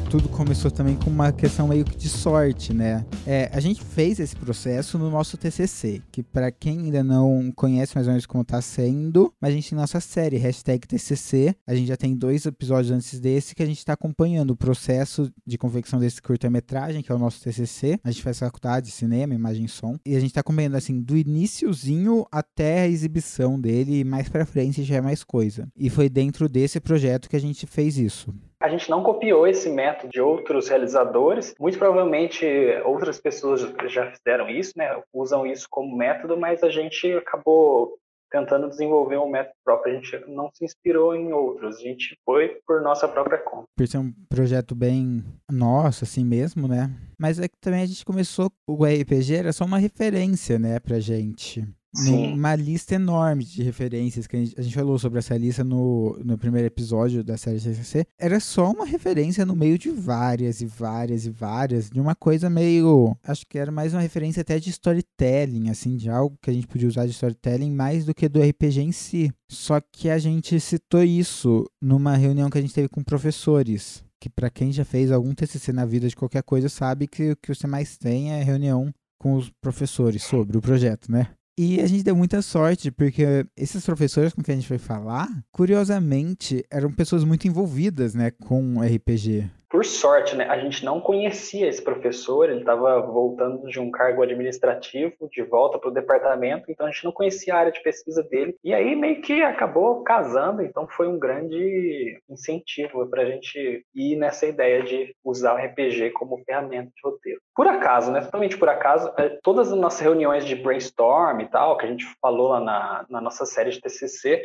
tudo 0.09 0.27
começou 0.31 0.71
também 0.71 0.97
com 0.97 1.11
uma 1.11 1.31
questão 1.31 1.69
meio 1.69 1.85
que 1.85 1.95
de 1.95 2.09
sorte, 2.09 2.73
né? 2.73 3.05
É, 3.27 3.51
a 3.53 3.61
gente 3.61 3.85
fez 3.85 4.19
esse 4.19 4.35
processo 4.35 4.99
no 4.99 5.11
nosso 5.11 5.37
TCC, 5.37 6.01
que 6.11 6.23
para 6.23 6.51
quem 6.51 6.79
ainda 6.79 7.05
não 7.05 7.53
conhece 7.55 7.95
mais 7.95 8.07
ou 8.07 8.13
menos 8.13 8.25
como 8.25 8.43
tá 8.43 8.63
sendo, 8.63 9.31
mas 9.39 9.51
a 9.51 9.55
gente 9.55 9.69
tem 9.69 9.79
nossa 9.79 10.01
série, 10.01 10.39
hashtag 10.39 10.87
TCC, 10.89 11.55
a 11.67 11.75
gente 11.75 11.89
já 11.89 11.97
tem 11.97 12.17
dois 12.17 12.47
episódios 12.47 12.91
antes 12.91 13.21
desse 13.21 13.55
que 13.55 13.63
a 13.63 13.67
gente 13.67 13.79
está 13.79 13.93
acompanhando 13.93 14.53
o 14.53 14.57
processo 14.57 15.31
de 15.47 15.59
confecção 15.59 16.01
desse 16.01 16.23
curta-metragem, 16.23 17.03
que 17.03 17.13
é 17.13 17.15
o 17.15 17.19
nosso 17.19 17.43
TCC. 17.43 18.01
A 18.03 18.11
gente 18.11 18.23
faz 18.23 18.39
faculdade 18.39 18.87
de 18.87 18.93
cinema, 18.93 19.35
imagem 19.35 19.67
e 19.67 19.69
som, 19.69 19.99
e 20.07 20.17
a 20.17 20.21
gente 20.21 20.31
está 20.31 20.41
acompanhando 20.41 20.77
assim 20.77 21.03
do 21.03 21.19
iníciozinho 21.19 22.25
até 22.33 22.81
a 22.81 22.89
exibição 22.89 23.61
dele, 23.61 24.01
e 24.01 24.05
mais 24.05 24.27
para 24.31 24.47
frente 24.47 24.83
já 24.85 24.97
é 24.97 25.01
mais 25.03 25.23
coisa. 25.23 25.69
E 25.77 25.91
foi 25.91 26.09
dentro 26.09 26.49
desse 26.49 26.81
projeto 26.81 27.29
que 27.29 27.37
a 27.37 27.41
gente 27.41 27.67
fez 27.67 27.99
isso. 27.99 28.33
A 28.61 28.69
gente 28.69 28.91
não 28.91 29.03
copiou 29.03 29.47
esse 29.47 29.69
método 29.69 30.13
de 30.13 30.21
outros 30.21 30.69
realizadores. 30.69 31.55
Muito 31.61 31.79
provavelmente 31.79 32.45
outras 32.85 33.21
pessoas 33.21 33.61
já 33.87 34.11
fizeram 34.11 34.49
isso, 34.49 34.73
né? 34.77 35.01
Usam 35.13 35.47
isso 35.47 35.69
como 35.71 35.97
método, 35.97 36.37
mas 36.37 36.63
a 36.63 36.71
gente 36.71 37.13
acabou 37.13 37.97
tentando 38.31 38.69
desenvolver 38.69 39.17
um 39.19 39.31
método 39.31 39.55
próprio. 39.65 39.93
A 39.93 40.01
gente 40.01 40.25
não 40.29 40.51
se 40.53 40.65
inspirou 40.65 41.15
em 41.15 41.33
outros, 41.33 41.77
a 41.77 41.81
gente 41.81 42.19
foi 42.25 42.61
por 42.67 42.83
nossa 42.83 43.09
própria 43.09 43.39
conta. 43.39 43.67
Por 43.77 43.87
ser 43.87 43.99
um 43.99 44.13
projeto 44.29 44.75
bem 44.75 45.25
nosso, 45.51 46.05
assim 46.05 46.25
mesmo, 46.25 46.69
né? 46.69 46.91
Mas 47.19 47.39
é 47.39 47.49
que 47.49 47.57
também 47.61 47.83
a 47.83 47.87
gente 47.87 48.05
começou, 48.05 48.51
o 48.67 48.85
RPG 48.85 49.37
era 49.37 49.53
só 49.53 49.65
uma 49.65 49.79
referência, 49.79 50.59
né, 50.59 50.79
pra 50.79 51.01
gente. 51.01 51.67
Uma 51.97 52.55
lista 52.55 52.95
enorme 52.95 53.45
de 53.45 53.63
referências 53.63 54.27
que 54.27 54.37
a 54.37 54.39
gente, 54.39 54.55
a 54.59 54.63
gente, 54.63 54.75
falou 54.75 54.99
sobre 54.99 55.19
essa 55.19 55.37
lista 55.37 55.65
no, 55.65 56.19
no 56.23 56.37
primeiro 56.37 56.67
episódio 56.67 57.25
da 57.25 57.39
série 57.39 57.59
CCC. 57.59 58.07
Era 58.19 58.39
só 58.41 58.71
uma 58.71 58.85
referência 58.85 59.47
no 59.47 59.57
meio 59.57 59.79
de 59.79 59.91
várias 59.91 60.61
e 60.61 60.67
várias 60.67 61.25
e 61.25 61.31
várias, 61.31 61.89
de 61.89 61.99
uma 61.99 62.15
coisa 62.15 62.51
meio. 62.51 63.17
Acho 63.23 63.47
que 63.47 63.59
era 63.59 63.73
mais 63.73 63.95
uma 63.95 64.03
referência 64.03 64.43
até 64.43 64.59
de 64.59 64.69
storytelling, 64.69 65.71
assim, 65.71 65.97
de 65.97 66.11
algo 66.11 66.37
que 66.43 66.51
a 66.51 66.53
gente 66.53 66.67
podia 66.67 66.89
usar 66.89 67.07
de 67.07 67.13
storytelling 67.13 67.73
mais 67.73 68.05
do 68.05 68.15
que 68.15 68.29
do 68.29 68.41
RPG 68.41 68.81
em 68.81 68.93
si. 68.93 69.33
Só 69.51 69.81
que 69.81 70.11
a 70.11 70.19
gente 70.19 70.61
citou 70.61 71.03
isso 71.03 71.65
numa 71.81 72.17
reunião 72.17 72.51
que 72.51 72.59
a 72.59 72.61
gente 72.61 72.75
teve 72.75 72.89
com 72.89 73.03
professores. 73.03 74.05
Que 74.21 74.29
para 74.29 74.51
quem 74.51 74.73
já 74.73 74.85
fez 74.85 75.11
algum 75.11 75.33
TCC 75.33 75.73
na 75.73 75.87
vida 75.87 76.09
de 76.09 76.17
qualquer 76.17 76.43
coisa 76.43 76.69
sabe 76.69 77.07
que 77.07 77.31
o 77.31 77.37
que 77.37 77.55
você 77.55 77.67
mais 77.67 77.97
tem 77.97 78.33
é 78.33 78.43
reunião 78.43 78.93
com 79.19 79.35
os 79.35 79.49
professores 79.61 80.23
sobre 80.23 80.59
o 80.59 80.61
projeto, 80.61 81.11
né? 81.11 81.29
E 81.61 81.81
a 81.81 81.87
gente 81.89 82.05
deu 82.05 82.15
muita 82.15 82.41
sorte, 82.41 82.89
porque 82.89 83.45
esses 83.57 83.85
professores 83.85 84.33
com 84.33 84.41
quem 84.45 84.53
a 84.53 84.57
gente 84.59 84.69
foi 84.69 84.79
falar, 84.79 85.29
curiosamente, 85.51 86.65
eram 86.71 86.93
pessoas 86.93 87.25
muito 87.25 87.49
envolvidas, 87.49 88.15
né, 88.15 88.31
com 88.31 88.81
RPG. 88.81 89.51
Por 89.71 89.85
sorte, 89.85 90.35
né, 90.35 90.47
a 90.49 90.59
gente 90.59 90.83
não 90.85 91.01
conhecia 91.01 91.69
esse 91.69 91.83
professor, 91.83 92.49
ele 92.49 92.61
estava 92.61 93.01
voltando 93.03 93.67
de 93.69 93.79
um 93.79 93.91
cargo 93.91 94.23
administrativo, 94.23 95.29
de 95.31 95.43
volta 95.43 95.79
para 95.79 95.91
o 95.91 95.93
departamento, 95.93 96.71
então 96.71 96.87
a 96.87 96.91
gente 96.91 97.05
não 97.05 97.13
conhecia 97.13 97.55
a 97.55 97.59
área 97.59 97.73
de 97.73 97.83
pesquisa 97.83 98.23
dele. 98.23 98.57
E 98.65 98.73
aí 98.73 98.97
meio 98.97 99.21
que 99.21 99.43
acabou 99.43 100.03
casando, 100.03 100.63
então 100.63 100.89
foi 100.89 101.07
um 101.07 101.19
grande 101.19 102.19
incentivo 102.29 103.07
para 103.09 103.23
a 103.23 103.27
gente 103.27 103.85
ir 103.95 104.17
nessa 104.17 104.47
ideia 104.47 104.83
de 104.83 105.15
usar 105.23 105.55
o 105.55 105.59
RPG 105.59 106.11
como 106.13 106.43
ferramenta 106.45 106.91
de 106.95 107.03
roteiro. 107.05 107.41
Por 107.55 107.67
acaso, 107.67 108.11
né, 108.11 108.23
totalmente 108.23 108.57
por 108.57 108.71
acaso, 108.71 109.13
é, 109.19 109.39
todas 109.43 109.71
as 109.71 109.79
nossas 109.79 110.01
reuniões 110.01 110.47
de 110.47 110.55
brainstorm 110.55 111.41
e 111.41 111.47
tal, 111.47 111.77
que 111.77 111.85
a 111.85 111.89
gente 111.89 112.07
falou 112.23 112.49
lá 112.49 112.61
na, 112.61 113.07
na 113.11 113.21
nossa 113.21 113.45
série 113.45 113.71
de 113.71 113.81
TCC, 113.81 114.43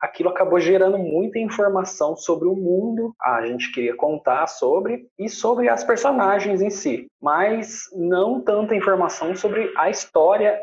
aquilo 0.00 0.30
acabou 0.30 0.60
gerando 0.60 0.98
muita 0.98 1.38
informação 1.38 2.16
sobre 2.16 2.48
o 2.48 2.54
mundo, 2.54 3.14
a 3.20 3.46
gente 3.46 3.72
queria 3.72 3.96
contar 3.96 4.46
sobre, 4.46 5.08
e 5.18 5.28
sobre 5.28 5.68
as 5.68 5.84
personagens 5.84 6.62
em 6.62 6.70
si, 6.70 7.06
mas 7.20 7.84
não 7.94 8.40
tanta 8.40 8.74
informação 8.74 9.34
sobre 9.34 9.72
a 9.76 9.90
história 9.90 10.58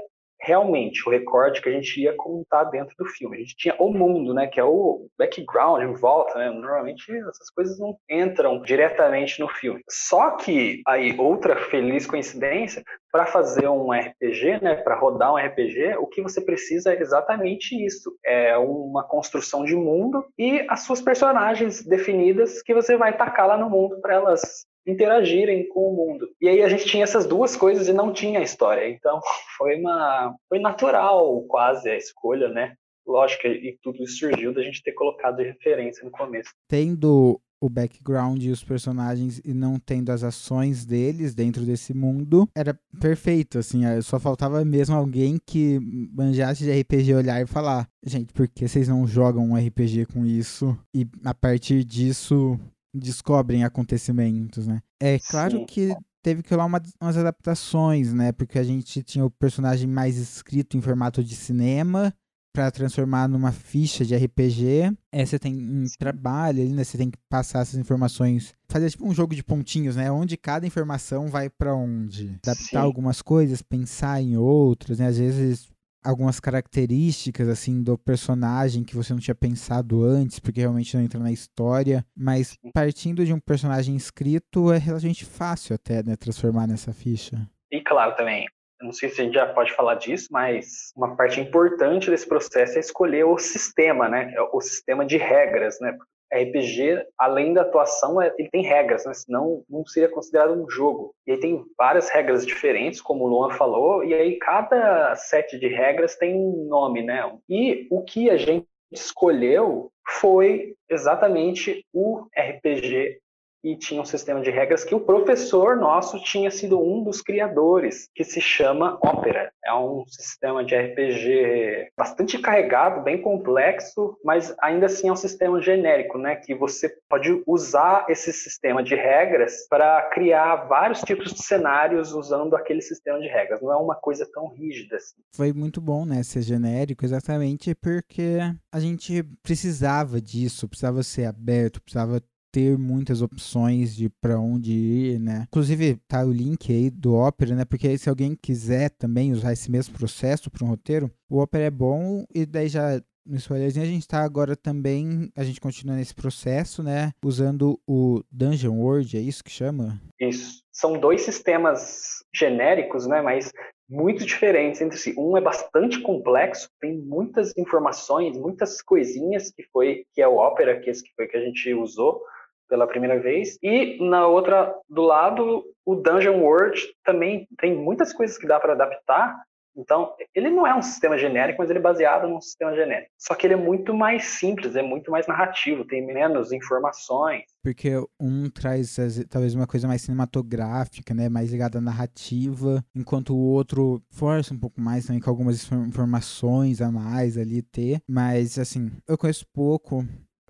realmente 0.46 1.08
o 1.08 1.12
recorte 1.12 1.62
que 1.62 1.70
a 1.70 1.72
gente 1.72 2.00
ia 2.00 2.14
contar 2.16 2.66
dentro 2.66 2.96
do 2.98 3.06
filme. 3.06 3.38
A 3.38 3.40
gente 3.40 3.56
tinha 3.58 3.76
o 3.80 3.92
mundo, 3.92 4.34
né, 4.34 4.46
que 4.46 4.60
é 4.60 4.64
o 4.64 5.08
background 5.18 5.82
em 5.82 5.94
volta, 5.94 6.38
né? 6.38 6.52
Normalmente 6.52 7.12
essas 7.12 7.50
coisas 7.50 7.80
não 7.80 7.98
entram 8.10 8.62
diretamente 8.62 9.40
no 9.40 9.50
filme. 9.50 9.82
Só 9.90 10.32
que 10.32 10.82
aí 10.88 11.16
outra 11.18 11.56
feliz 11.56 12.06
coincidência, 12.06 12.84
para 13.12 13.26
fazer 13.26 13.70
um 13.70 13.92
RPG, 13.92 14.62
né, 14.62 14.76
para 14.76 15.00
rodar 15.00 15.34
um 15.34 15.38
RPG, 15.38 15.96
o 16.00 16.06
que 16.06 16.22
você 16.22 16.42
precisa 16.42 16.94
é 16.94 17.00
exatamente 17.00 17.74
isso, 17.74 18.14
é 18.26 18.58
uma 18.58 19.04
construção 19.04 19.64
de 19.64 19.74
mundo 19.74 20.26
e 20.38 20.66
as 20.70 20.82
suas 20.82 21.02
personagens 21.02 21.82
definidas 21.82 22.62
que 22.62 22.74
você 22.74 22.98
vai 22.98 23.16
tacar 23.18 23.48
lá 23.48 23.58
no 23.58 23.70
mundo 23.70 24.02
para 24.02 24.16
elas 24.16 24.66
interagirem 24.86 25.68
com 25.70 25.90
o 25.90 25.96
mundo. 25.96 26.28
E 26.40 26.48
aí 26.48 26.62
a 26.62 26.70
gente 26.70 26.86
tinha 26.86 27.04
essas 27.04 27.26
duas 27.26 27.56
coisas 27.56 27.88
e 27.88 27.94
não 27.94 28.14
tinha 28.14 28.42
história. 28.42 28.88
Então 28.88 29.20
foi 29.58 29.80
uma 29.80 30.36
foi 30.48 30.60
natural 30.60 31.42
quase 31.48 31.90
a 31.90 31.98
escolha, 31.98 32.50
né? 32.50 32.76
Lógico, 33.06 33.48
e 33.48 33.78
tudo 33.84 34.04
isso 34.04 34.18
surgiu 34.18 34.52
da 34.52 34.64
gente 34.64 34.82
ter 34.82 34.94
colocado 34.94 35.38
de 35.38 35.44
referência 35.44 36.04
no 36.04 36.10
começo. 36.10 36.50
Tendo 36.68 37.40
o 37.62 37.70
background 37.70 38.44
e 38.44 38.50
os 38.50 38.64
personagens 38.64 39.40
e 39.44 39.54
não 39.54 39.80
tendo 39.80 40.12
as 40.12 40.24
ações 40.24 40.86
deles 40.86 41.34
dentro 41.34 41.64
desse 41.64 41.94
mundo, 41.94 42.48
era 42.56 42.78
perfeito, 43.00 43.58
assim, 43.58 43.82
só 44.02 44.20
faltava 44.20 44.64
mesmo 44.66 44.96
alguém 44.96 45.38
que 45.46 45.80
manjasse 46.14 46.64
de 46.64 46.82
RPG 46.82 47.14
olhar 47.14 47.42
e 47.42 47.48
falar, 47.48 47.88
gente, 48.04 48.34
por 48.34 48.48
que 48.48 48.68
vocês 48.68 48.88
não 48.88 49.08
jogam 49.08 49.52
um 49.52 49.56
RPG 49.56 50.08
com 50.08 50.26
isso? 50.26 50.78
E 50.94 51.08
a 51.24 51.34
partir 51.34 51.84
disso 51.84 52.60
descobrem 52.96 53.64
acontecimentos, 53.64 54.68
né? 54.68 54.82
É 55.00 55.20
claro 55.20 55.60
Sim. 55.60 55.66
que 55.66 55.96
teve 56.24 56.42
que 56.42 56.50
rolar 56.52 56.66
uma, 56.66 56.82
umas 57.00 57.18
adaptações, 57.18 58.14
né? 58.14 58.32
Porque 58.32 58.58
a 58.58 58.64
gente 58.64 59.04
tinha 59.04 59.24
o 59.24 59.30
personagem 59.30 59.88
mais 59.88 60.18
escrito 60.18 60.76
em 60.76 60.82
formato 60.82 61.24
de 61.24 61.36
cinema 61.36 62.14
para 62.56 62.72
transformar 62.72 63.28
numa 63.28 63.52
ficha 63.52 64.06
de 64.06 64.16
RPG. 64.16 64.96
É, 65.12 65.26
você 65.26 65.38
tem 65.38 65.54
um 65.54 65.86
trabalho 66.00 66.62
ali, 66.62 66.72
né? 66.72 66.84
Você 66.84 66.98
tem 66.98 67.12
que 67.12 67.18
passar 67.30 67.60
essas 67.60 67.78
informações, 67.78 68.54
fazer 68.70 68.90
tipo 68.90 69.06
um 69.06 69.14
jogo 69.14 69.36
de 69.36 69.44
pontinhos, 69.44 69.98
né? 69.98 70.10
Onde 70.10 70.38
cada 70.38 70.66
informação 70.66 71.28
vai 71.28 71.50
para 71.50 71.76
onde. 71.76 72.30
Adaptar 72.44 72.56
Sim. 72.56 72.78
algumas 72.78 73.22
coisas, 73.22 73.62
pensar 73.62 74.22
em 74.22 74.38
outras, 74.38 75.00
né? 75.00 75.08
Às 75.08 75.18
vezes 75.18 75.70
algumas 76.06 76.40
características 76.40 77.50
assim 77.50 77.82
do 77.82 77.98
personagem 77.98 78.84
que 78.84 78.96
você 78.96 79.12
não 79.12 79.20
tinha 79.20 79.36
pensado 79.36 80.04
antes, 80.04 80.40
porque 80.40 80.62
realmente 80.62 80.96
não 80.96 81.04
entra 81.04 81.20
na 81.20 81.32
história, 81.32 82.06
mas 82.16 82.58
partindo 82.74 83.26
de 83.26 83.34
um 83.34 83.40
personagem 83.40 83.96
escrito 83.96 84.72
é 84.72 84.78
relativamente 84.78 85.26
fácil 85.26 85.76
até, 85.76 86.04
né, 86.04 86.16
transformar 86.16 86.68
nessa 86.68 86.94
ficha. 86.94 87.50
E 87.72 87.82
claro 87.82 88.16
também, 88.16 88.46
não 88.82 88.92
sei 88.92 89.10
se 89.10 89.22
a 89.22 89.24
gente 89.24 89.34
já 89.34 89.52
pode 89.52 89.74
falar 89.74 89.96
disso, 89.96 90.28
mas 90.32 90.92
uma 90.96 91.16
parte 91.16 91.40
importante 91.40 92.10
desse 92.10 92.28
processo 92.28 92.78
é 92.78 92.80
escolher 92.80 93.26
o 93.26 93.38
sistema, 93.38 94.08
né? 94.08 94.34
O 94.54 94.62
sistema 94.62 95.06
de 95.06 95.18
regras, 95.18 95.80
né? 95.80 95.98
RPG, 96.34 97.06
além 97.18 97.54
da 97.54 97.62
atuação, 97.62 98.22
é, 98.22 98.34
ele 98.38 98.50
tem 98.50 98.64
regras, 98.64 99.06
né? 99.06 99.14
senão 99.14 99.64
não 99.70 99.86
seria 99.86 100.10
considerado 100.10 100.54
um 100.54 100.70
jogo. 100.70 101.14
E 101.28 101.32
aí 101.32 101.40
tem 101.40 101.64
várias 101.78 102.10
regras 102.10 102.46
diferentes, 102.46 103.02
como 103.02 103.26
o 103.26 103.28
Luan 103.28 103.52
falou, 103.52 104.04
e 104.04 104.14
aí 104.14 104.38
cada 104.40 105.16
set 105.16 105.58
de 105.60 105.68
regras 105.68 106.16
tem 106.16 106.36
um 106.36 106.68
nome, 106.68 107.02
né? 107.02 107.32
E 107.50 107.88
o 107.90 108.04
que 108.04 108.30
a 108.30 108.38
gente 108.38 108.66
escolheu 108.92 109.92
foi 110.20 110.76
exatamente 110.90 111.84
o 111.94 112.26
RPG 112.38 113.20
e 113.66 113.76
tinha 113.76 114.00
um 114.00 114.06
sistema 114.06 114.42
de 114.42 114.52
regras 114.52 114.84
que 114.84 114.94
o 114.94 115.00
professor 115.00 115.76
nosso 115.76 116.22
tinha 116.22 116.52
sido 116.52 116.80
um 116.80 117.04
dos 117.04 117.20
criadores, 117.20 118.08
que 118.14 118.24
se 118.24 118.40
chama 118.40 119.00
Opera. 119.02 119.52
É 119.66 119.74
um 119.74 120.06
sistema 120.08 120.64
de 120.64 120.76
RPG 120.76 121.88
bastante 121.98 122.38
carregado, 122.38 123.02
bem 123.02 123.20
complexo, 123.20 124.16
mas 124.24 124.56
ainda 124.62 124.86
assim 124.86 125.10
é 125.10 125.12
um 125.12 125.16
sistema 125.16 125.60
genérico, 125.60 126.20
né? 126.20 126.36
Que 126.36 126.54
você 126.54 126.96
pode 127.10 127.42
usar 127.48 128.06
esse 128.08 128.32
sistema 128.32 128.84
de 128.84 128.94
regras 128.94 129.66
para 129.68 130.04
criar 130.14 130.68
vários 130.68 131.02
tipos 131.02 131.34
de 131.34 131.42
cenários 131.42 132.14
usando 132.14 132.56
aquele 132.56 132.82
sistema 132.82 133.20
de 133.20 133.28
regras. 133.28 133.60
Não 133.64 133.72
é 133.72 133.78
uma 133.78 133.96
coisa 133.96 134.30
tão 134.32 134.48
rígida 134.50 134.98
assim. 134.98 135.16
Foi 135.36 135.52
muito 135.52 135.82
bom, 135.82 136.06
né? 136.06 136.22
Ser 136.22 136.44
genérico, 136.44 137.04
exatamente 137.04 137.74
porque 137.74 138.38
a 138.72 138.80
gente 138.80 139.24
precisava 139.42 140.22
disso, 140.22 140.70
precisava 140.70 141.02
ser 141.02 141.26
aberto, 141.26 141.82
precisava 141.82 142.22
ter 142.56 142.78
muitas 142.78 143.22
opções 143.22 143.94
de 143.94 144.08
para 144.08 144.40
onde 144.40 144.72
ir, 144.72 145.20
né? 145.20 145.44
Inclusive 145.50 145.98
tá 146.08 146.24
o 146.24 146.32
link 146.32 146.72
aí 146.72 146.90
do 146.90 147.14
Opera, 147.14 147.54
né? 147.54 147.66
Porque 147.66 147.98
se 147.98 148.08
alguém 148.08 148.34
quiser 148.34 148.92
também 148.92 149.34
usar 149.34 149.52
esse 149.52 149.70
mesmo 149.70 149.94
processo 149.98 150.50
para 150.50 150.64
um 150.64 150.70
roteiro, 150.70 151.12
o 151.30 151.42
Opera 151.42 151.66
é 151.66 151.70
bom 151.70 152.24
e 152.34 152.46
daí 152.46 152.70
já 152.70 153.02
no 153.26 153.36
spoilerzinho 153.36 153.86
a 153.86 153.90
gente 153.90 154.04
está 154.04 154.24
agora 154.24 154.56
também, 154.56 155.30
a 155.36 155.44
gente 155.44 155.60
continua 155.60 155.98
nesse 155.98 156.16
processo, 156.16 156.82
né? 156.82 157.12
Usando 157.22 157.78
o 157.86 158.24
Dungeon 158.32 158.78
World, 158.78 159.18
é 159.18 159.20
isso 159.20 159.44
que 159.44 159.52
chama? 159.52 160.00
Isso. 160.18 160.64
São 160.72 160.98
dois 160.98 161.24
sistemas 161.24 162.24
genéricos, 162.34 163.06
né? 163.06 163.22
Mas 163.22 163.52
muito 163.90 164.26
diferentes 164.26 164.80
entre 164.80 164.98
si. 164.98 165.14
Um 165.18 165.36
é 165.36 165.42
bastante 165.42 166.00
complexo, 166.02 166.70
tem 166.80 166.98
muitas 166.98 167.52
informações, 167.58 168.38
muitas 168.38 168.82
coisinhas 168.82 169.52
que 169.52 169.64
foi 169.74 170.06
que 170.14 170.22
é 170.22 170.28
o 170.28 170.38
Opera, 170.38 170.80
que 170.80 170.90
esse 170.90 171.04
que 171.04 171.14
foi 171.18 171.28
que 171.28 171.36
a 171.36 171.42
gente 171.42 171.74
usou 171.74 172.24
pela 172.68 172.88
primeira 172.88 173.20
vez. 173.20 173.58
E 173.62 173.98
na 174.08 174.28
outra 174.28 174.74
do 174.90 175.02
lado, 175.02 175.64
o 175.86 175.96
Dungeon 175.96 176.42
World 176.42 176.82
também 177.04 177.48
tem 177.58 177.76
muitas 177.76 178.14
coisas 178.14 178.38
que 178.38 178.48
dá 178.48 178.60
para 178.60 178.74
adaptar. 178.74 179.36
Então, 179.78 180.14
ele 180.34 180.50
não 180.50 180.66
é 180.66 180.74
um 180.74 180.82
sistema 180.82 181.18
genérico, 181.18 181.60
mas 181.60 181.70
ele 181.70 181.80
é 181.80 181.82
baseado 181.82 182.28
num 182.30 182.40
sistema 182.40 182.74
genérico. 182.74 183.12
Só 183.18 183.36
que 183.36 183.46
ele 183.46 183.56
é 183.56 183.58
muito 183.58 183.94
mais 183.94 184.24
simples, 184.24 184.76
é 184.76 184.82
muito 184.82 185.12
mais 185.12 185.28
narrativo, 185.28 185.84
tem 185.84 186.06
menos 186.06 186.54
informações. 186.54 187.44
Porque 187.62 187.92
um 188.18 188.50
traz 188.50 188.96
talvez 189.30 189.54
uma 189.54 189.68
coisa 189.68 189.88
mais 189.88 190.02
cinematográfica, 190.02 191.14
né, 191.14 191.28
mais 191.28 191.52
ligada 191.52 191.80
à 191.80 191.82
narrativa, 191.82 192.82
enquanto 192.96 193.36
o 193.36 193.52
outro 193.52 194.02
força 194.10 194.54
um 194.54 194.60
pouco 194.60 194.80
mais 194.80 195.06
também 195.06 195.22
com 195.22 195.30
algumas 195.30 195.70
informações 195.72 196.82
a 196.82 196.90
mais 196.90 197.38
ali 197.38 197.62
ter. 197.62 198.00
Mas 198.08 198.58
assim, 198.58 198.90
eu 199.08 199.18
conheço 199.18 199.46
pouco, 199.54 200.06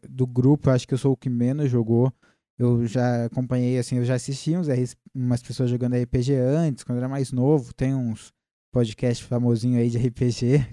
do 0.09 0.25
grupo, 0.27 0.69
acho 0.69 0.87
que 0.87 0.93
eu 0.93 0.97
sou 0.97 1.13
o 1.13 1.17
que 1.17 1.29
menos 1.29 1.69
jogou. 1.69 2.13
Eu 2.57 2.85
já 2.87 3.25
acompanhei, 3.25 3.77
assim, 3.77 3.97
eu 3.97 4.05
já 4.05 4.15
assisti 4.15 4.55
uns, 4.55 4.67
umas 5.13 5.41
pessoas 5.41 5.69
jogando 5.69 5.95
RPG 5.95 6.35
antes, 6.35 6.83
quando 6.83 6.99
era 6.99 7.09
mais 7.09 7.31
novo. 7.31 7.73
Tem 7.73 7.93
uns 7.93 8.33
podcasts 8.71 9.27
famosinho 9.27 9.79
aí 9.79 9.89
de 9.89 9.97
RPG 9.97 10.65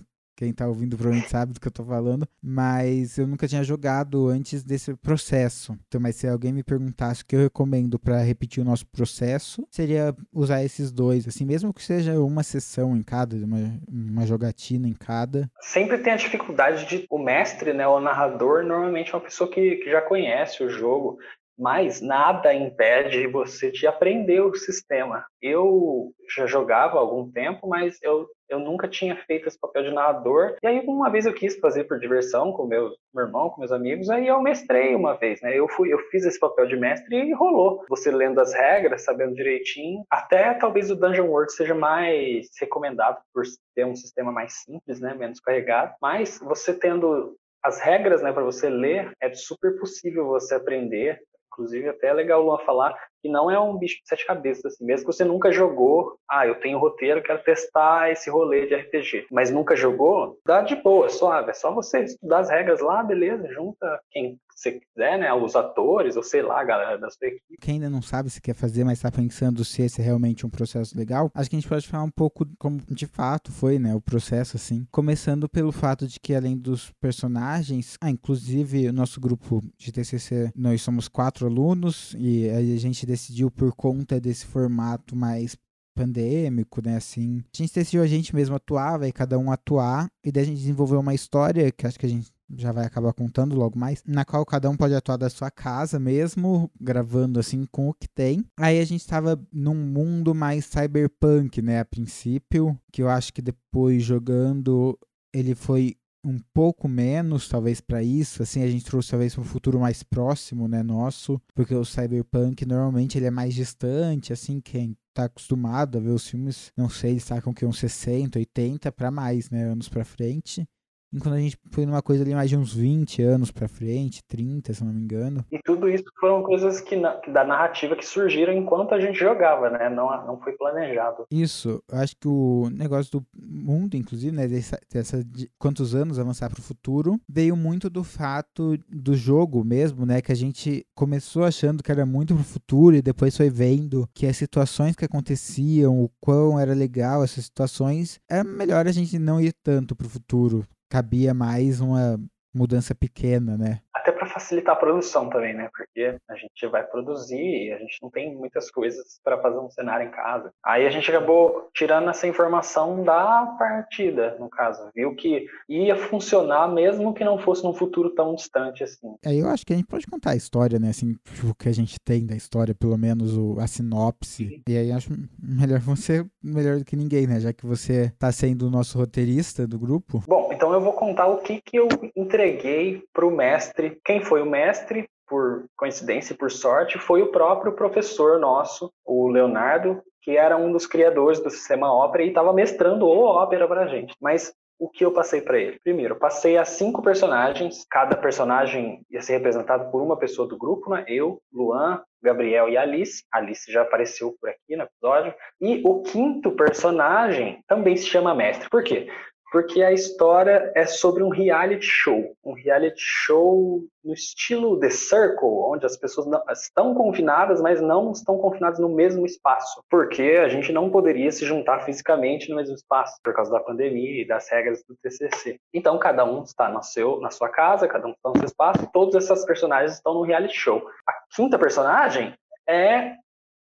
quem 0.43 0.53
tá 0.53 0.67
ouvindo 0.67 0.97
provavelmente 0.97 1.31
sabe 1.31 1.53
do 1.53 1.61
que 1.61 1.69
eu 1.69 1.73
tô 1.73 1.85
falando, 1.85 2.27
mas 2.43 3.17
eu 3.17 3.29
nunca 3.29 3.47
tinha 3.47 3.63
jogado 3.63 4.27
antes 4.27 4.65
desse 4.65 4.93
processo. 4.97 5.79
Então, 5.87 6.01
mas 6.01 6.17
se 6.17 6.27
alguém 6.27 6.53
me 6.53 6.65
perguntasse 6.65 7.23
o 7.23 7.27
que 7.27 7.37
eu 7.37 7.41
recomendo 7.41 7.97
para 7.97 8.19
repetir 8.23 8.61
o 8.61 8.67
nosso 8.67 8.85
processo, 8.89 9.65
seria 9.71 10.13
usar 10.33 10.65
esses 10.65 10.91
dois, 10.91 11.29
assim, 11.29 11.45
mesmo 11.45 11.73
que 11.73 11.83
seja 11.83 12.19
uma 12.19 12.43
sessão 12.43 12.97
em 12.97 13.03
cada, 13.05 13.37
uma, 13.37 13.79
uma 13.89 14.27
jogatina 14.27 14.89
em 14.89 14.95
cada. 14.95 15.49
Sempre 15.61 15.99
tem 15.99 16.13
a 16.13 16.17
dificuldade 16.17 16.87
de 16.87 17.07
o 17.09 17.19
mestre, 17.19 17.73
né, 17.73 17.87
o 17.87 18.01
narrador, 18.01 18.65
normalmente 18.65 19.13
é 19.13 19.17
uma 19.17 19.23
pessoa 19.23 19.49
que, 19.49 19.77
que 19.77 19.91
já 19.93 20.03
conhece 20.03 20.65
o 20.65 20.69
jogo, 20.69 21.19
mas 21.57 22.01
nada 22.01 22.53
impede 22.53 23.29
você 23.29 23.71
de 23.71 23.87
aprender 23.87 24.41
o 24.41 24.55
sistema. 24.55 25.25
Eu 25.41 26.13
já 26.35 26.47
jogava 26.47 26.97
há 26.97 27.01
algum 27.01 27.31
tempo, 27.31 27.69
mas 27.69 27.99
eu, 28.03 28.27
eu 28.53 28.59
nunca 28.59 28.87
tinha 28.87 29.17
feito 29.17 29.49
esse 29.49 29.59
papel 29.59 29.83
de 29.83 29.91
narrador. 29.91 30.57
E 30.63 30.67
aí, 30.67 30.81
uma 30.87 31.11
vez 31.11 31.27
eu 31.27 31.33
quis 31.33 31.59
fazer 31.59 31.85
por 31.85 31.99
diversão 31.99 32.53
com 32.53 32.67
meu, 32.67 32.91
meu 33.15 33.27
irmão, 33.27 33.51
com 33.51 33.61
meus 33.61 33.73
amigos, 33.73 34.11
aí 34.11 34.29
eu 34.29 34.41
mestrei 34.41 34.95
uma 34.95 35.15
vez, 35.15 35.41
né? 35.41 35.59
Eu 35.59 35.69
fui, 35.69 35.93
eu 35.93 35.99
fiz 36.11 36.25
esse 36.25 36.39
papel 36.39 36.67
de 36.67 36.77
mestre 36.77 37.17
e 37.17 37.33
rolou. 37.33 37.85
Você 37.89 38.11
lendo 38.11 38.41
as 38.41 38.53
regras, 38.53 39.05
sabendo 39.05 39.35
direitinho. 39.35 40.05
Até 40.11 40.55
talvez 40.55 40.91
o 40.91 40.97
Dungeon 40.97 41.27
World 41.27 41.53
seja 41.53 41.75
mais 41.75 42.49
recomendado 42.61 43.21
por 43.33 43.45
ter 43.75 43.87
um 43.87 43.97
sistema 43.97 44.31
mais 44.31 44.53
simples, 44.63 45.01
né? 45.01 45.15
Menos 45.15 45.41
carregado. 45.41 45.95
Mas 46.01 46.39
você 46.39 46.75
tendo 46.75 47.37
as 47.65 47.81
regras, 47.81 48.23
né, 48.23 48.33
para 48.33 48.43
você 48.43 48.69
ler, 48.69 49.13
é 49.23 49.33
super 49.33 49.79
possível 49.79 50.27
você 50.27 50.57
aprender 50.57 51.21
Inclusive, 51.53 51.91
até 51.91 52.09
é 52.09 52.13
legal 52.15 52.41
o 52.41 52.47
Luan 52.47 52.59
falar 52.65 52.95
que 53.23 53.29
não 53.29 53.51
é 53.51 53.59
um 53.59 53.79
bicho 53.79 54.03
de 54.03 54.09
sete 54.09 54.27
cabeças, 54.27 54.67
assim. 54.67 54.85
Mesmo 54.85 55.07
que 55.07 55.13
você 55.13 55.25
nunca 55.25 55.53
jogou, 55.53 56.19
ah, 56.29 56.47
eu 56.47 56.57
tenho 56.57 56.79
roteiro, 56.79 57.23
quero 57.23 57.43
testar 57.43 58.11
esse 58.11 58.29
rolê 58.29 58.67
de 58.67 58.75
RPG, 58.75 59.27
mas 59.31 59.51
nunca 59.51 59.77
jogou, 59.77 60.39
dá 60.45 60.61
de 60.61 60.75
boa, 60.77 61.09
suave. 61.09 61.51
É 61.51 61.55
só 61.55 61.73
você 61.73 62.01
estudar 62.01 62.41
as 62.41 62.51
regras 62.51 62.81
lá, 62.81 63.03
beleza, 63.03 63.49
junta 63.53 64.01
quem 64.11 64.39
você 64.63 64.73
quiser, 64.73 65.19
né? 65.19 65.33
Os 65.33 65.57
atores, 65.57 66.17
ou 66.17 66.23
sei 66.23 66.43
lá, 66.43 66.61
a 66.61 66.65
galera 66.65 66.99
da 66.99 67.11
sua 67.11 67.27
equipe. 67.27 67.59
Quem 67.61 67.75
ainda 67.75 67.91
não 67.91 68.03
sabe 68.03 68.31
se 68.31 68.41
quer 68.41 68.55
fazer, 68.55 68.85
mas 68.85 68.99
está 68.99 69.11
pensando 69.11 69.65
se 69.65 69.83
esse 69.83 70.01
é 70.01 70.05
realmente 70.05 70.47
um 70.47 70.51
processo 70.51 70.97
legal, 70.97 71.31
acho 71.35 71.51
que 71.51 71.57
a 71.57 71.61
gente 71.61 71.69
pode 71.69 71.87
falar 71.89 72.05
um 72.05 72.11
pouco 72.11 72.47
como 72.59 72.81
de 72.91 73.07
fato 73.07 73.51
foi, 73.51 73.79
né? 73.79 73.95
O 73.95 74.01
processo, 74.01 74.57
assim. 74.57 74.87
Começando 74.91 75.49
pelo 75.49 75.73
fato 75.73 76.07
de 76.07 76.21
que 76.21 76.35
além 76.35 76.57
dos 76.57 76.93
personagens, 77.01 77.97
ah, 78.01 78.11
inclusive 78.11 78.89
o 78.89 78.93
nosso 78.93 79.21
grupo 79.21 79.63
de 79.77 79.93
TCC, 79.93 80.53
nós 80.55 80.83
somos 80.83 81.09
quatro 81.09 81.47
alunos 81.47 82.15
e 82.19 82.49
a 82.51 82.61
gente 82.77 83.05
decidiu 83.13 83.51
por 83.51 83.75
conta 83.75 84.21
desse 84.21 84.47
formato 84.47 85.15
mais 85.15 85.57
pandêmico, 85.95 86.81
né, 86.83 86.97
assim. 86.97 87.45
A 87.55 87.57
gente 87.57 87.75
decidiu 87.75 88.03
a 88.03 88.07
gente 88.07 88.35
mesmo 88.35 88.57
atuar, 88.57 88.99
vai 88.99 89.13
cada 89.13 89.39
um 89.39 89.53
atuar, 89.53 90.09
e 90.25 90.33
daí 90.33 90.43
a 90.43 90.47
gente 90.47 90.59
desenvolveu 90.59 91.01
uma 91.01 91.15
história 91.15 91.71
que 91.71 91.87
acho 91.87 91.99
que 91.99 92.07
a 92.07 92.09
gente 92.09 92.33
já 92.55 92.73
vai 92.73 92.85
acabar 92.85 93.13
contando 93.13 93.55
logo 93.55 93.79
mais, 93.79 94.03
na 94.07 94.25
qual 94.25 94.45
cada 94.45 94.69
um 94.69 94.77
pode 94.77 94.95
atuar 94.95 95.17
da 95.17 95.31
sua 95.31 95.51
casa 95.51 95.99
mesmo, 95.99 96.71
gravando 96.81 97.39
assim 97.39 97.67
com 97.71 97.89
o 97.89 97.95
que 97.95 98.09
tem. 98.09 98.45
Aí 98.59 98.81
a 98.81 98.85
gente 98.85 99.01
estava 99.01 99.41
num 99.53 99.75
mundo 99.75 100.35
mais 100.35 100.65
cyberpunk, 100.65 101.61
né, 101.61 101.81
a 101.81 101.85
princípio, 101.85 102.79
que 102.91 103.03
eu 103.03 103.09
acho 103.09 103.33
que 103.33 103.43
depois 103.43 104.03
jogando 104.03 104.99
ele 105.35 105.55
foi 105.55 105.97
um 106.25 106.39
pouco 106.55 106.89
menos, 106.89 107.49
talvez, 107.49 107.81
para 107.81 108.03
isso. 108.03 108.43
Assim, 108.43 108.63
a 108.63 108.69
gente 108.69 108.85
trouxe 108.85 109.11
talvez 109.11 109.37
um 109.37 109.45
futuro 109.45 109.79
mais 109.81 110.03
próximo, 110.03 110.69
né, 110.69 110.83
nosso, 110.83 111.41
porque 111.55 111.75
o 111.75 111.85
cyberpunk 111.85 112.65
normalmente 112.65 113.19
ele 113.19 113.27
é 113.27 113.31
mais 113.31 113.55
distante, 113.55 114.33
assim, 114.33 114.61
quem 114.61 114.97
tá 115.15 115.25
acostumado 115.25 115.99
a 115.99 116.01
ver 116.01 116.11
os 116.11 116.27
filmes, 116.27 116.73
não 116.77 116.89
sei, 116.89 117.13
eles 117.13 117.25
sacam 117.25 117.53
que 117.53 117.67
uns 117.67 117.79
60, 117.79 118.39
80 118.39 118.91
para 118.93 119.11
mais, 119.11 119.51
né, 119.51 119.65
anos 119.65 119.89
para 119.89 120.05
frente. 120.05 120.67
Enquanto 121.13 121.35
a 121.35 121.41
gente 121.41 121.59
foi 121.71 121.85
numa 121.85 122.01
coisa 122.01 122.25
ali 122.25 122.35
mais 122.35 122.49
de 122.49 122.57
uns 122.57 122.75
20 122.75 123.23
anos 123.23 123.51
pra 123.51 123.69
frente, 123.69 124.25
30, 124.25 124.73
se 124.73 124.83
não 124.83 124.93
me 124.93 125.03
engano. 125.03 125.45
E 125.53 125.59
tudo 125.63 125.89
isso 125.89 126.05
foram 126.19 126.43
coisas 126.43 126.81
que, 126.81 126.97
que 127.23 127.31
da 127.31 127.45
narrativa 127.45 127.95
que 127.95 128.07
surgiram 128.07 128.53
enquanto 128.53 128.95
a 128.95 129.01
gente 129.01 129.19
jogava, 129.19 129.69
né? 129.69 129.91
Não, 129.91 130.09
não 130.27 130.41
foi 130.41 130.53
planejado. 130.53 131.27
Isso, 131.31 131.83
eu 131.91 131.99
acho 131.99 132.17
que 132.17 132.27
o 132.27 132.71
negócio 132.71 133.13
do 133.13 133.27
mundo, 133.35 133.95
inclusive, 133.95 134.35
né? 134.35 134.49
Dessa, 134.49 134.79
dessa 134.91 135.23
de 135.23 135.51
quantos 135.59 135.95
anos 135.95 136.19
avançar 136.19 136.49
pro 136.49 136.63
futuro, 136.63 137.21
veio 137.29 137.55
muito 137.55 137.91
do 137.91 138.03
fato 138.03 138.79
do 138.89 139.15
jogo 139.15 139.63
mesmo, 139.63 140.07
né? 140.07 140.23
Que 140.23 140.33
a 140.33 140.37
gente 140.37 140.87
começou 140.95 141.45
achando 141.45 141.83
que 141.83 141.93
era 141.93 142.07
muito 142.07 142.35
pro 142.35 142.45
futuro 142.45 142.97
e 142.97 143.03
depois 143.03 143.37
foi 143.37 143.51
vendo 143.51 144.09
que 144.15 144.27
as 144.27 144.37
situações 144.37 144.97
que 144.97 145.05
aconteciam, 145.05 146.03
o 146.03 146.11
quão 146.21 146.59
era 146.59 146.73
legal 146.73 147.23
essas 147.23 147.45
situações, 147.45 148.19
é 148.31 148.43
melhor 148.43 148.87
a 148.87 148.93
gente 148.93 149.19
não 149.19 149.41
ir 149.41 149.53
tanto 149.63 149.95
pro 149.95 150.09
futuro 150.09 150.67
cabia 150.93 151.33
mais 151.33 151.81
uma 151.81 152.21
mudança 152.55 152.95
pequena, 152.95 153.57
né? 153.57 153.81
Até 153.97 154.13
facilitar 154.33 154.75
a 154.75 154.79
produção 154.79 155.29
também, 155.29 155.55
né? 155.55 155.69
Porque 155.73 156.17
a 156.29 156.35
gente 156.35 156.67
vai 156.67 156.85
produzir 156.85 157.67
e 157.67 157.73
a 157.73 157.79
gente 157.79 157.99
não 158.03 158.11
tem 158.11 158.35
muitas 158.35 158.71
coisas 158.71 159.21
para 159.23 159.41
fazer 159.41 159.59
um 159.59 159.71
cenário 159.71 160.09
em 160.09 160.11
casa. 160.11 160.53
Aí 160.65 160.87
a 160.87 160.91
gente 160.91 161.11
acabou 161.11 161.69
tirando 161.75 162.11
essa 162.11 162.27
informação 162.27 163.03
da 163.03 163.47
partida, 163.59 164.37
no 164.39 164.49
caso. 164.49 164.91
Viu 164.95 165.15
que 165.15 165.47
ia 165.69 165.97
funcionar 165.97 166.69
mesmo 166.69 167.15
que 167.15 167.25
não 167.25 167.39
fosse 167.39 167.63
num 167.65 167.75
futuro 167.75 168.11
tão 168.11 168.35
distante 168.35 168.85
assim. 168.85 169.17
Aí 169.25 169.39
eu 169.39 169.49
acho 169.49 169.65
que 169.65 169.73
a 169.73 169.77
gente 169.77 169.87
pode 169.87 170.07
contar 170.07 170.31
a 170.31 170.37
história, 170.37 170.79
né? 170.79 170.91
Assim, 170.91 171.17
o 171.49 171.55
que 171.55 171.69
a 171.69 171.75
gente 171.75 171.97
tem 172.05 172.27
da 172.27 172.35
história, 172.35 172.75
pelo 172.75 172.97
menos 172.97 173.37
o, 173.37 173.59
a 173.61 173.67
sinopse. 173.67 174.49
Sim. 174.49 174.63
E 174.69 174.77
aí 174.77 174.93
acho 174.93 175.11
melhor 175.43 175.81
você, 175.81 176.25
melhor 176.43 176.79
do 176.79 176.85
que 176.85 176.97
ninguém, 176.97 177.27
né? 177.27 177.41
Já 177.41 177.53
que 177.53 177.67
você 177.67 178.13
tá 178.19 178.31
sendo 178.33 178.67
o 178.67 178.71
nosso 178.71 178.99
roteirista 178.99 179.67
do 179.67 179.79
grupo. 179.79 180.23
Bom, 180.27 180.51
então 180.53 180.73
eu 180.73 180.81
vou 180.81 180.93
contar 180.93 181.27
o 181.27 181.39
que, 181.39 181.61
que 181.61 181.77
eu 181.77 181.89
entreguei 182.17 183.03
pro 183.13 183.31
mestre 183.31 183.99
quem 184.05 184.22
foi 184.23 184.43
o 184.43 184.47
mestre, 184.47 185.09
por 185.27 185.65
coincidência 185.77 186.35
e 186.35 186.37
por 186.37 186.51
sorte, 186.51 186.99
foi 186.99 187.23
o 187.23 187.33
próprio 187.33 187.73
professor 187.73 188.39
nosso, 188.39 188.93
o 189.05 189.29
Leonardo, 189.29 190.03
que 190.21 190.37
era 190.37 190.57
um 190.57 190.71
dos 190.71 190.87
criadores 190.87 191.41
do 191.41 191.51
sistema 191.51 191.93
Ópera 191.93 192.25
e 192.25 192.29
estava 192.29 192.53
mestrando 192.53 193.07
o 193.07 193.25
Ópera 193.25 193.67
para 193.67 193.85
a 193.85 193.87
gente. 193.87 194.15
Mas 194.21 194.53
o 194.79 194.91
que 194.91 195.05
eu 195.05 195.13
passei 195.13 195.41
para 195.41 195.59
ele? 195.59 195.79
Primeiro, 195.83 196.17
passei 196.17 196.59
a 196.59 196.65
cinco 196.65 197.01
personagens, 197.01 197.87
cada 197.89 198.17
personagem 198.17 199.01
ia 199.11 199.23
ser 199.23 199.35
representado 199.35 199.91
por 199.91 200.03
uma 200.03 200.19
pessoa 200.19 200.47
do 200.47 200.59
grupo, 200.59 200.91
né? 200.91 201.05
Eu, 201.07 201.41
Luan, 201.53 202.03
Gabriel 202.23 202.69
e 202.69 202.77
Alice. 202.77 203.25
Alice 203.33 203.71
já 203.71 203.83
apareceu 203.83 204.35
por 204.41 204.51
aqui 204.51 204.77
no 204.77 204.83
episódio. 204.83 205.35
E 205.61 205.81
o 205.85 206.03
quinto 206.03 206.51
personagem 206.53 207.63
também 207.69 207.97
se 207.97 208.07
chama 208.07 208.35
Mestre. 208.35 208.69
Por 208.69 208.83
quê? 208.83 209.09
Porque 209.53 209.83
a 209.83 209.93
história 209.93 210.73
é 210.75 210.87
sobre 210.87 211.23
um 211.23 211.29
reality 211.29 211.85
show, 211.85 212.35
um 212.43 212.55
reality 212.55 212.97
show 212.99 213.85
no 214.03 214.15
estilo 214.15 214.81
The 214.81 214.89
Circle, 214.89 215.47
onde 215.47 215.85
as 215.85 215.95
pessoas 215.95 216.27
não, 216.27 216.43
estão 216.51 216.95
confinadas, 216.95 217.61
mas 217.61 217.79
não 217.79 218.13
estão 218.13 218.39
confinadas 218.39 218.79
no 218.79 218.89
mesmo 218.89 219.27
espaço, 219.27 219.83
porque 219.91 220.41
a 220.43 220.49
gente 220.49 220.73
não 220.73 220.91
poderia 220.91 221.31
se 221.31 221.45
juntar 221.45 221.81
fisicamente 221.81 222.49
no 222.49 222.57
mesmo 222.57 222.75
espaço 222.75 223.21
por 223.23 223.35
causa 223.35 223.53
da 223.53 223.61
pandemia 223.61 224.23
e 224.23 224.27
das 224.27 224.51
regras 224.51 224.83
do 224.89 224.97
TCC. 225.03 225.59
Então 225.73 225.99
cada 225.99 226.25
um 226.25 226.43
está 226.43 226.71
no 226.71 226.83
seu, 226.83 227.21
na 227.21 227.31
sua 227.31 227.51
casa, 227.51 227.87
cada 227.87 228.09
um 228.09 228.13
está 228.13 228.31
no 228.31 228.39
seu 228.39 228.47
espaço, 228.47 228.89
todas 228.91 229.15
essas 229.15 229.45
personagens 229.45 229.93
estão 229.93 230.15
no 230.15 230.23
reality 230.23 230.57
show. 230.57 230.83
A 231.07 231.13
quinta 231.37 231.59
personagem 231.59 232.33
é 232.67 233.17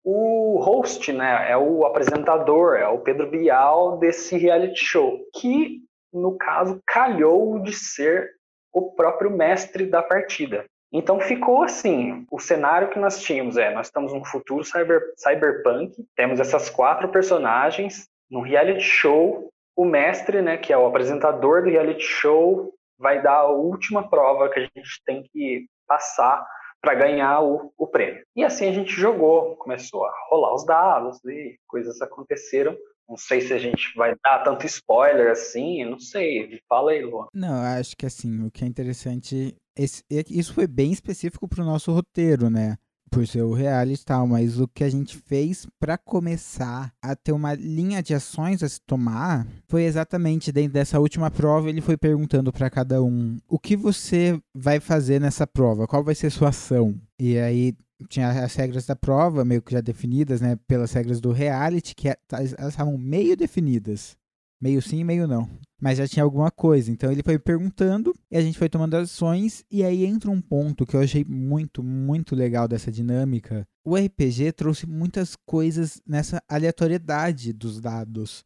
o 0.05 0.59
host, 0.59 1.11
né, 1.11 1.49
é 1.49 1.57
o 1.57 1.83
apresentador, 1.83 2.75
é 2.75 2.87
o 2.87 2.99
Pedro 2.99 3.27
Bial 3.27 3.97
desse 3.97 4.37
reality 4.37 4.79
show, 4.79 5.19
que 5.33 5.79
no 6.13 6.37
caso 6.37 6.79
calhou 6.85 7.59
de 7.59 7.73
ser 7.73 8.29
o 8.71 8.91
próprio 8.91 9.31
mestre 9.31 9.87
da 9.87 10.03
partida. 10.03 10.65
Então 10.93 11.19
ficou 11.19 11.63
assim, 11.63 12.25
o 12.31 12.39
cenário 12.39 12.89
que 12.89 12.99
nós 12.99 13.19
tínhamos 13.19 13.57
é, 13.57 13.73
nós 13.73 13.87
estamos 13.87 14.13
num 14.13 14.23
futuro 14.23 14.63
cyber, 14.63 15.01
cyberpunk, 15.17 16.05
temos 16.15 16.39
essas 16.39 16.69
quatro 16.69 17.09
personagens 17.09 18.07
no 18.29 18.41
reality 18.41 18.83
show, 18.83 19.49
o 19.75 19.83
mestre, 19.83 20.39
né, 20.39 20.55
que 20.55 20.71
é 20.71 20.77
o 20.77 20.85
apresentador 20.85 21.63
do 21.63 21.69
reality 21.69 22.03
show, 22.03 22.71
vai 22.97 23.21
dar 23.23 23.37
a 23.39 23.51
última 23.51 24.07
prova 24.07 24.49
que 24.49 24.59
a 24.59 24.61
gente 24.61 25.03
tem 25.03 25.23
que 25.23 25.65
passar 25.87 26.45
para 26.85 26.93
ganhar 26.93 27.41
o, 27.41 27.73
o 27.75 27.87
prêmio. 27.87 28.23
E 28.35 28.43
assim 28.43 28.67
a 28.67 28.71
gente 28.71 28.91
jogou, 28.91 29.55
começou 29.55 30.05
a 30.05 30.13
rolar 30.29 30.53
os 30.53 30.63
dados 30.63 31.17
e 31.25 31.57
coisas 31.67 31.99
aconteceram. 31.99 32.77
Não 33.09 33.17
sei 33.17 33.41
se 33.41 33.53
a 33.53 33.57
gente 33.57 33.91
vai 33.95 34.15
dar 34.23 34.43
tanto 34.43 34.65
spoiler 34.67 35.31
assim, 35.31 35.83
não 35.83 35.99
sei. 35.99 36.59
Fala 36.69 36.91
aí, 36.91 37.03
Luan. 37.03 37.27
Não, 37.33 37.61
acho 37.79 37.95
que 37.97 38.05
assim, 38.05 38.45
o 38.45 38.51
que 38.51 38.63
é 38.63 38.67
interessante. 38.67 39.55
Esse, 39.75 40.03
isso 40.29 40.53
foi 40.53 40.67
bem 40.67 40.91
específico 40.91 41.47
para 41.47 41.63
o 41.63 41.65
nosso 41.65 41.91
roteiro, 41.91 42.49
né? 42.49 42.77
Por 43.15 43.25
ser 43.25 43.43
o 43.43 43.53
reality 43.53 44.01
e 44.01 44.05
tal, 44.05 44.27
mas 44.27 44.59
o 44.59 44.67
que 44.67 44.83
a 44.83 44.89
gente 44.89 45.15
fez 45.15 45.65
para 45.79 45.97
começar 45.97 46.91
a 47.01 47.15
ter 47.15 47.31
uma 47.31 47.53
linha 47.53 48.03
de 48.03 48.13
ações 48.13 48.61
a 48.61 48.67
se 48.67 48.81
tomar 48.81 49.47
foi 49.69 49.85
exatamente 49.85 50.51
dentro 50.51 50.73
dessa 50.73 50.99
última 50.99 51.31
prova, 51.31 51.69
ele 51.69 51.79
foi 51.79 51.95
perguntando 51.95 52.51
para 52.51 52.69
cada 52.69 53.01
um: 53.01 53.37
"O 53.47 53.57
que 53.57 53.77
você 53.77 54.37
vai 54.53 54.81
fazer 54.81 55.21
nessa 55.21 55.47
prova? 55.47 55.87
Qual 55.87 56.03
vai 56.03 56.13
ser 56.13 56.29
sua 56.29 56.49
ação?" 56.49 56.93
E 57.17 57.37
aí 57.39 57.73
tinha 58.09 58.27
as 58.43 58.53
regras 58.53 58.85
da 58.85 58.97
prova 58.97 59.45
meio 59.45 59.61
que 59.61 59.71
já 59.71 59.79
definidas, 59.79 60.41
né, 60.41 60.57
pelas 60.67 60.91
regras 60.91 61.21
do 61.21 61.31
reality, 61.31 61.95
que 61.95 62.09
é, 62.09 62.17
elas 62.29 62.73
estavam 62.73 62.97
meio 62.97 63.37
definidas. 63.37 64.17
Meio 64.65 64.81
sim, 64.81 65.03
meio 65.03 65.27
não. 65.27 65.47
Mas 65.79 65.99
já 65.99 66.07
tinha 66.07 66.23
alguma 66.23 66.49
coisa. 66.49 66.91
Então 66.91 67.11
ele 67.11 67.21
foi 67.21 67.37
perguntando 67.37 68.15
e 68.31 68.35
a 68.35 68.41
gente 68.41 68.57
foi 68.57 68.67
tomando 68.67 68.95
ações. 68.95 69.63
E 69.69 69.83
aí 69.83 70.03
entra 70.03 70.31
um 70.31 70.41
ponto 70.41 70.87
que 70.87 70.95
eu 70.95 71.01
achei 71.01 71.23
muito, 71.23 71.83
muito 71.83 72.35
legal 72.35 72.67
dessa 72.67 72.91
dinâmica. 72.91 73.63
O 73.85 73.95
RPG 73.95 74.53
trouxe 74.53 74.87
muitas 74.87 75.35
coisas 75.35 76.01
nessa 76.03 76.41
aleatoriedade 76.49 77.53
dos 77.53 77.79
dados. 77.79 78.43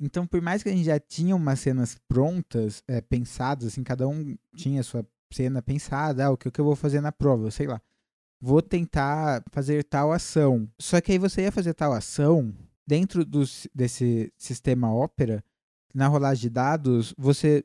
Então, 0.00 0.24
por 0.24 0.40
mais 0.40 0.62
que 0.62 0.68
a 0.68 0.72
gente 0.72 0.84
já 0.84 1.00
tinha 1.00 1.34
umas 1.34 1.58
cenas 1.58 1.96
prontas, 2.06 2.80
é, 2.86 3.00
pensadas, 3.00 3.66
assim, 3.66 3.82
cada 3.82 4.06
um 4.06 4.36
tinha 4.54 4.84
sua 4.84 5.04
cena 5.32 5.60
pensada, 5.60 6.26
ah, 6.26 6.30
o 6.30 6.36
que, 6.36 6.46
o 6.46 6.52
que 6.52 6.60
eu 6.60 6.64
vou 6.64 6.76
fazer 6.76 7.00
na 7.00 7.10
prova, 7.10 7.50
sei 7.50 7.66
lá. 7.66 7.82
Vou 8.40 8.62
tentar 8.62 9.42
fazer 9.50 9.82
tal 9.82 10.12
ação. 10.12 10.68
Só 10.80 11.00
que 11.00 11.10
aí 11.10 11.18
você 11.18 11.42
ia 11.42 11.50
fazer 11.50 11.74
tal 11.74 11.92
ação, 11.92 12.54
dentro 12.86 13.24
do, 13.24 13.42
desse 13.74 14.32
sistema 14.38 14.94
Opera, 14.94 15.42
na 15.96 16.08
rolagem 16.08 16.42
de 16.42 16.50
dados, 16.50 17.14
você 17.16 17.64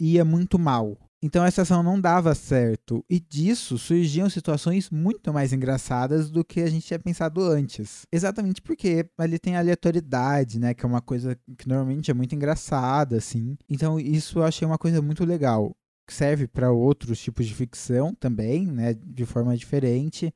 ia 0.00 0.24
muito 0.24 0.58
mal. 0.58 0.96
Então 1.20 1.44
essa 1.44 1.62
ação 1.62 1.82
não 1.82 2.00
dava 2.00 2.34
certo. 2.34 3.04
E 3.10 3.20
disso 3.20 3.76
surgiam 3.76 4.30
situações 4.30 4.90
muito 4.90 5.32
mais 5.32 5.52
engraçadas 5.52 6.30
do 6.30 6.44
que 6.44 6.60
a 6.60 6.70
gente 6.70 6.86
tinha 6.86 6.98
pensado 6.98 7.40
antes. 7.42 8.06
Exatamente 8.12 8.62
porque 8.62 9.08
ali 9.18 9.38
tem 9.38 9.56
aleatoriedade, 9.56 10.58
né? 10.58 10.74
Que 10.74 10.84
é 10.84 10.88
uma 10.88 11.00
coisa 11.00 11.36
que 11.56 11.68
normalmente 11.68 12.10
é 12.10 12.14
muito 12.14 12.34
engraçada, 12.34 13.16
assim. 13.16 13.56
Então 13.68 13.98
isso 13.98 14.38
eu 14.38 14.44
achei 14.44 14.66
uma 14.66 14.78
coisa 14.78 15.02
muito 15.02 15.24
legal. 15.24 15.72
Serve 16.08 16.48
para 16.48 16.72
outros 16.72 17.20
tipos 17.20 17.46
de 17.46 17.54
ficção 17.54 18.14
também, 18.14 18.66
né? 18.66 18.94
De 18.94 19.24
forma 19.24 19.56
diferente. 19.56 20.32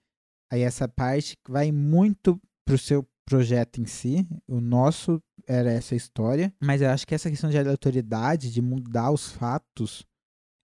Aí 0.52 0.62
essa 0.62 0.86
parte 0.86 1.36
vai 1.48 1.72
muito 1.72 2.40
pro 2.64 2.78
seu 2.78 3.04
projeto 3.26 3.80
em 3.80 3.86
si. 3.86 4.26
O 4.48 4.60
nosso 4.60 5.20
era 5.46 5.70
essa 5.70 5.94
história. 5.94 6.52
Mas 6.62 6.80
eu 6.80 6.88
acho 6.88 7.06
que 7.06 7.14
essa 7.14 7.28
questão 7.28 7.50
de 7.50 7.58
aleatoriedade, 7.58 8.52
de 8.52 8.62
mudar 8.62 9.10
os 9.10 9.30
fatos, 9.32 10.06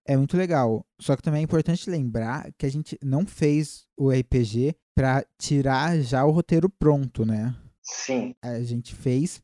é 0.06 0.16
muito 0.16 0.36
legal. 0.36 0.86
Só 1.00 1.16
que 1.16 1.22
também 1.22 1.40
é 1.40 1.44
importante 1.44 1.90
lembrar 1.90 2.50
que 2.56 2.64
a 2.64 2.70
gente 2.70 2.98
não 3.02 3.26
fez 3.26 3.84
o 3.96 4.10
RPG 4.10 4.74
para 4.96 5.24
tirar 5.38 6.00
já 6.00 6.24
o 6.24 6.30
roteiro 6.30 6.68
pronto, 6.68 7.24
né? 7.24 7.54
Sim. 7.82 8.34
A 8.42 8.60
gente 8.60 8.94
fez 8.94 9.42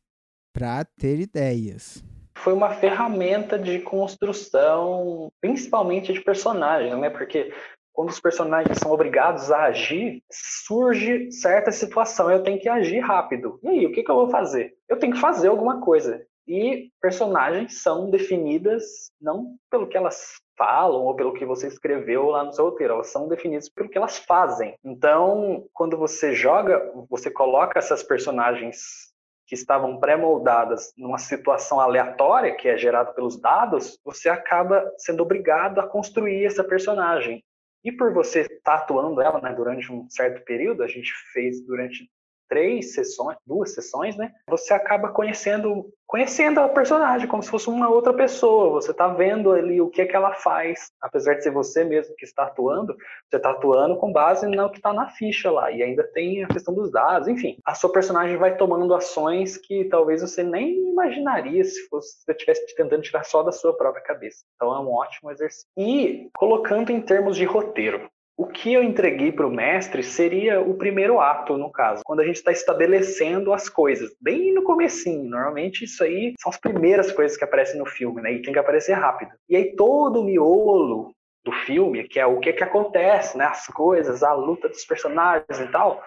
para 0.53 0.83
ter 0.85 1.19
ideias. 1.19 2.03
Foi 2.37 2.53
uma 2.53 2.73
ferramenta 2.73 3.59
de 3.59 3.79
construção, 3.79 5.29
principalmente 5.41 6.13
de 6.13 6.21
personagens, 6.21 6.97
né? 6.97 7.09
Porque 7.09 7.53
quando 7.93 8.09
os 8.09 8.19
personagens 8.19 8.77
são 8.77 8.91
obrigados 8.91 9.51
a 9.51 9.63
agir, 9.63 10.23
surge 10.31 11.31
certa 11.31 11.71
situação, 11.71 12.31
eu 12.31 12.43
tenho 12.43 12.59
que 12.59 12.69
agir 12.69 12.99
rápido. 12.99 13.59
E 13.63 13.67
aí, 13.67 13.85
o 13.85 13.91
que, 13.91 14.03
que 14.03 14.11
eu 14.11 14.15
vou 14.15 14.29
fazer? 14.29 14.73
Eu 14.87 14.97
tenho 14.97 15.13
que 15.13 15.19
fazer 15.19 15.49
alguma 15.49 15.81
coisa. 15.81 16.25
E 16.47 16.89
personagens 16.99 17.83
são 17.83 18.09
definidas 18.09 19.11
não 19.21 19.55
pelo 19.69 19.87
que 19.87 19.95
elas 19.95 20.41
falam 20.57 21.03
ou 21.03 21.15
pelo 21.15 21.33
que 21.33 21.45
você 21.45 21.67
escreveu 21.67 22.25
lá 22.31 22.43
no 22.43 22.51
seu 22.51 22.65
roteiro, 22.65 22.95
elas 22.95 23.07
são 23.07 23.27
definidas 23.27 23.69
pelo 23.69 23.87
que 23.87 23.97
elas 23.97 24.17
fazem. 24.17 24.75
Então, 24.83 25.65
quando 25.73 25.95
você 25.95 26.33
joga, 26.33 26.91
você 27.09 27.29
coloca 27.29 27.77
essas 27.77 28.01
personagens 28.01 29.09
que 29.47 29.55
estavam 29.55 29.99
pré-moldadas 29.99 30.91
numa 30.97 31.17
situação 31.17 31.79
aleatória, 31.79 32.55
que 32.55 32.67
é 32.67 32.77
gerada 32.77 33.11
pelos 33.13 33.39
dados, 33.39 33.99
você 34.05 34.29
acaba 34.29 34.91
sendo 34.97 35.23
obrigado 35.23 35.79
a 35.79 35.87
construir 35.87 36.45
essa 36.45 36.63
personagem. 36.63 37.43
E 37.83 37.91
por 37.91 38.13
você 38.13 38.41
estar 38.41 38.75
atuando 38.75 39.21
ela 39.21 39.41
né, 39.41 39.53
durante 39.53 39.91
um 39.91 40.09
certo 40.09 40.43
período, 40.43 40.83
a 40.83 40.87
gente 40.87 41.11
fez 41.31 41.65
durante 41.65 42.09
três 42.49 42.93
sessões, 42.93 43.37
duas 43.45 43.73
sessões, 43.73 44.17
né? 44.17 44.31
Você 44.49 44.73
acaba 44.73 45.09
conhecendo, 45.09 45.85
conhecendo 46.07 46.59
a 46.59 46.67
personagem 46.67 47.27
como 47.27 47.43
se 47.43 47.49
fosse 47.49 47.69
uma 47.69 47.87
outra 47.87 48.11
pessoa. 48.11 48.81
Você 48.81 48.91
está 48.91 49.07
vendo 49.07 49.51
ali 49.51 49.79
o 49.79 49.89
que 49.89 50.01
é 50.01 50.05
que 50.05 50.15
ela 50.15 50.33
faz, 50.33 50.91
apesar 50.99 51.35
de 51.35 51.43
ser 51.43 51.51
você 51.51 51.83
mesmo 51.83 52.15
que 52.15 52.25
está 52.25 52.43
atuando, 52.43 52.97
você 53.29 53.37
está 53.37 53.51
atuando 53.51 53.97
com 53.97 54.11
base 54.11 54.47
no 54.47 54.69
que 54.69 54.77
está 54.77 54.91
na 54.91 55.09
ficha 55.09 55.51
lá. 55.51 55.71
E 55.71 55.83
ainda 55.83 56.03
tem 56.03 56.43
a 56.43 56.47
questão 56.47 56.73
dos 56.73 56.91
dados, 56.91 57.27
enfim. 57.27 57.57
A 57.63 57.75
sua 57.75 57.91
personagem 57.91 58.35
vai 58.35 58.57
tomando 58.57 58.93
ações 58.93 59.55
que 59.55 59.85
talvez 59.85 60.21
você 60.21 60.43
nem 60.43 60.89
imaginaria 60.89 61.63
se 61.63 61.87
fosse 61.87 62.09
se 62.09 62.25
você 62.25 62.31
estivesse 62.31 62.75
tentando 62.75 63.03
tirar 63.03 63.23
só 63.23 63.43
da 63.43 63.51
sua 63.51 63.77
própria 63.77 64.03
cabeça. 64.03 64.43
Então 64.55 64.73
é 64.73 64.79
um 64.79 64.91
ótimo 64.91 65.29
exercício. 65.31 65.67
E 65.77 66.29
colocando 66.35 66.91
em 66.91 67.01
termos 67.01 67.37
de 67.37 67.45
roteiro, 67.45 68.09
o 68.39 68.47
que 68.47 68.73
eu 68.73 68.81
entreguei 68.81 69.33
para 69.33 69.45
o 69.45 69.51
mestre 69.51 70.01
seria 70.01 70.61
o 70.61 70.73
primeiro 70.75 71.19
ato, 71.19 71.57
no 71.57 71.69
caso, 71.69 72.01
quando 72.05 72.21
a 72.21 72.25
gente 72.25 72.37
está 72.37 72.53
estabelecendo 72.53 73.51
as 73.51 73.67
coisas, 73.67 74.15
bem 74.21 74.53
no 74.53 74.63
comecinho. 74.63 75.29
Normalmente 75.29 75.83
isso 75.83 76.01
aí 76.05 76.33
são 76.39 76.49
as 76.49 76.57
primeiras 76.57 77.11
coisas 77.11 77.35
que 77.35 77.43
aparecem 77.43 77.77
no 77.77 77.85
filme, 77.85 78.21
né? 78.21 78.31
E 78.31 78.41
tem 78.41 78.53
que 78.53 78.59
aparecer 78.59 78.93
rápido. 78.93 79.31
E 79.49 79.57
aí 79.57 79.75
todo 79.75 80.21
o 80.21 80.23
miolo 80.23 81.13
do 81.43 81.51
filme, 81.51 82.07
que 82.07 82.17
é 82.17 82.25
o 82.25 82.39
que 82.39 82.53
que 82.53 82.63
acontece, 82.63 83.37
né? 83.37 83.43
As 83.43 83.67
coisas, 83.67 84.23
a 84.23 84.31
luta 84.31 84.69
dos 84.69 84.85
personagens 84.85 85.59
e 85.59 85.67
tal. 85.67 86.01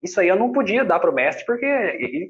Isso 0.00 0.20
aí 0.20 0.28
eu 0.28 0.36
não 0.36 0.52
podia 0.52 0.84
dar 0.84 1.00
para 1.00 1.10
o 1.10 1.14
mestre 1.14 1.44
porque 1.44 1.66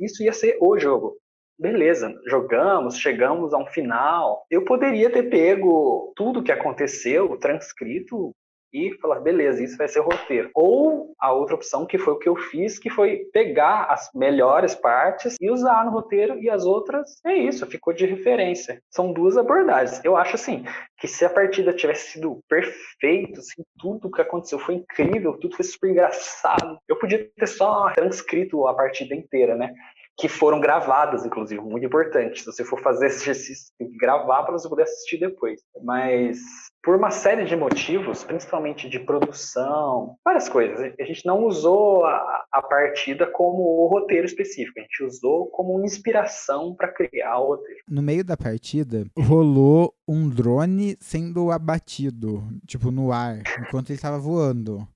isso 0.01 0.23
ia 0.23 0.33
ser 0.33 0.57
o 0.63 0.79
jogo 0.79 1.15
beleza, 1.59 2.15
jogamos, 2.27 2.99
chegamos 2.99 3.55
a 3.55 3.59
um 3.59 3.67
final. 3.67 4.45
Eu 4.51 4.65
poderia 4.65 5.11
ter 5.11 5.25
pego 5.25 6.13
tudo 6.15 6.43
que 6.43 6.53
aconteceu, 6.53 7.37
transcrito 7.39 8.35
e 8.73 8.93
falar, 9.01 9.21
beleza, 9.21 9.63
isso 9.63 9.77
vai 9.77 9.89
ser 9.89 10.01
roteiro. 10.01 10.51
Ou 10.55 11.15
a 11.19 11.33
outra 11.33 11.55
opção, 11.55 11.87
que 11.87 11.99
foi 11.99 12.13
o 12.15 12.19
que 12.19 12.29
eu 12.29 12.37
fiz, 12.37 12.79
que 12.79 12.91
foi 12.91 13.27
pegar 13.33 13.85
as 13.85 14.11
melhores 14.15 14.75
partes 14.75 15.37
e 15.41 15.51
usar 15.51 15.85
no 15.85 15.91
roteiro, 15.91 16.39
e 16.39 16.51
as 16.51 16.65
outras, 16.65 17.21
é 17.25 17.35
isso, 17.35 17.67
ficou 17.67 17.93
de 17.93 18.07
referência. 18.07 18.81
São 18.91 19.13
duas 19.13 19.37
abordagens. 19.37 20.05
Eu 20.05 20.17
acho 20.17 20.35
assim, 20.35 20.65
que 20.99 21.07
se 21.07 21.25
a 21.25 21.31
partida 21.31 21.73
tivesse 21.73 22.13
sido 22.13 22.41
perfeita, 22.49 23.41
assim, 23.41 23.63
tudo 23.79 24.11
que 24.11 24.21
aconteceu 24.21 24.59
foi 24.59 24.77
incrível, 24.77 25.39
tudo 25.39 25.57
foi 25.57 25.65
super 25.65 25.91
engraçado, 25.91 26.79
eu 26.89 26.99
podia 26.99 27.31
ter 27.37 27.47
só 27.47 27.91
transcrito 27.93 28.67
a 28.67 28.75
partida 28.75 29.15
inteira, 29.15 29.55
né? 29.55 29.73
Que 30.19 30.29
foram 30.29 30.61
gravadas, 30.61 31.25
inclusive, 31.25 31.61
muito 31.61 31.87
importante. 31.87 32.41
Se 32.41 32.47
você 32.47 32.65
for 32.65 32.81
fazer 32.81 33.07
esse 33.07 33.23
exercício, 33.29 33.73
tem 33.79 33.89
que 33.91 33.97
gravar 33.97 34.43
para 34.45 34.53
você 34.53 34.69
poder 34.69 34.85
assistir 34.85 35.19
depois. 35.19 35.61
Mas 35.85 36.39
por 36.83 36.95
uma 36.95 37.11
série 37.11 37.45
de 37.45 37.57
motivos, 37.57 38.23
principalmente 38.23 38.89
de 38.89 39.01
produção, 39.01 40.17
várias 40.25 40.49
coisas, 40.49 40.95
a 40.99 41.05
gente 41.05 41.27
não 41.27 41.45
usou 41.45 42.07
a, 42.07 42.45
a 42.53 42.63
partida 42.63 43.27
como 43.27 43.59
o 43.59 43.89
roteiro 43.89 44.25
específico, 44.25 44.79
a 44.79 44.83
gente 44.83 45.03
usou 45.05 45.51
como 45.51 45.85
inspiração 45.85 46.75
para 46.77 46.93
criar 46.93 47.41
o 47.41 47.49
roteiro. 47.49 47.81
No 47.89 48.03
meio 48.03 48.25
da 48.25 48.37
partida, 48.37 49.05
rolou 49.19 49.93
um 50.07 50.29
drone 50.29 50.97
sendo 51.01 51.51
abatido, 51.51 52.43
tipo 52.67 52.93
no 52.93 53.13
ar, 53.13 53.43
enquanto 53.59 53.91
ele 53.91 53.97
estava 53.97 54.19
voando. 54.19 54.87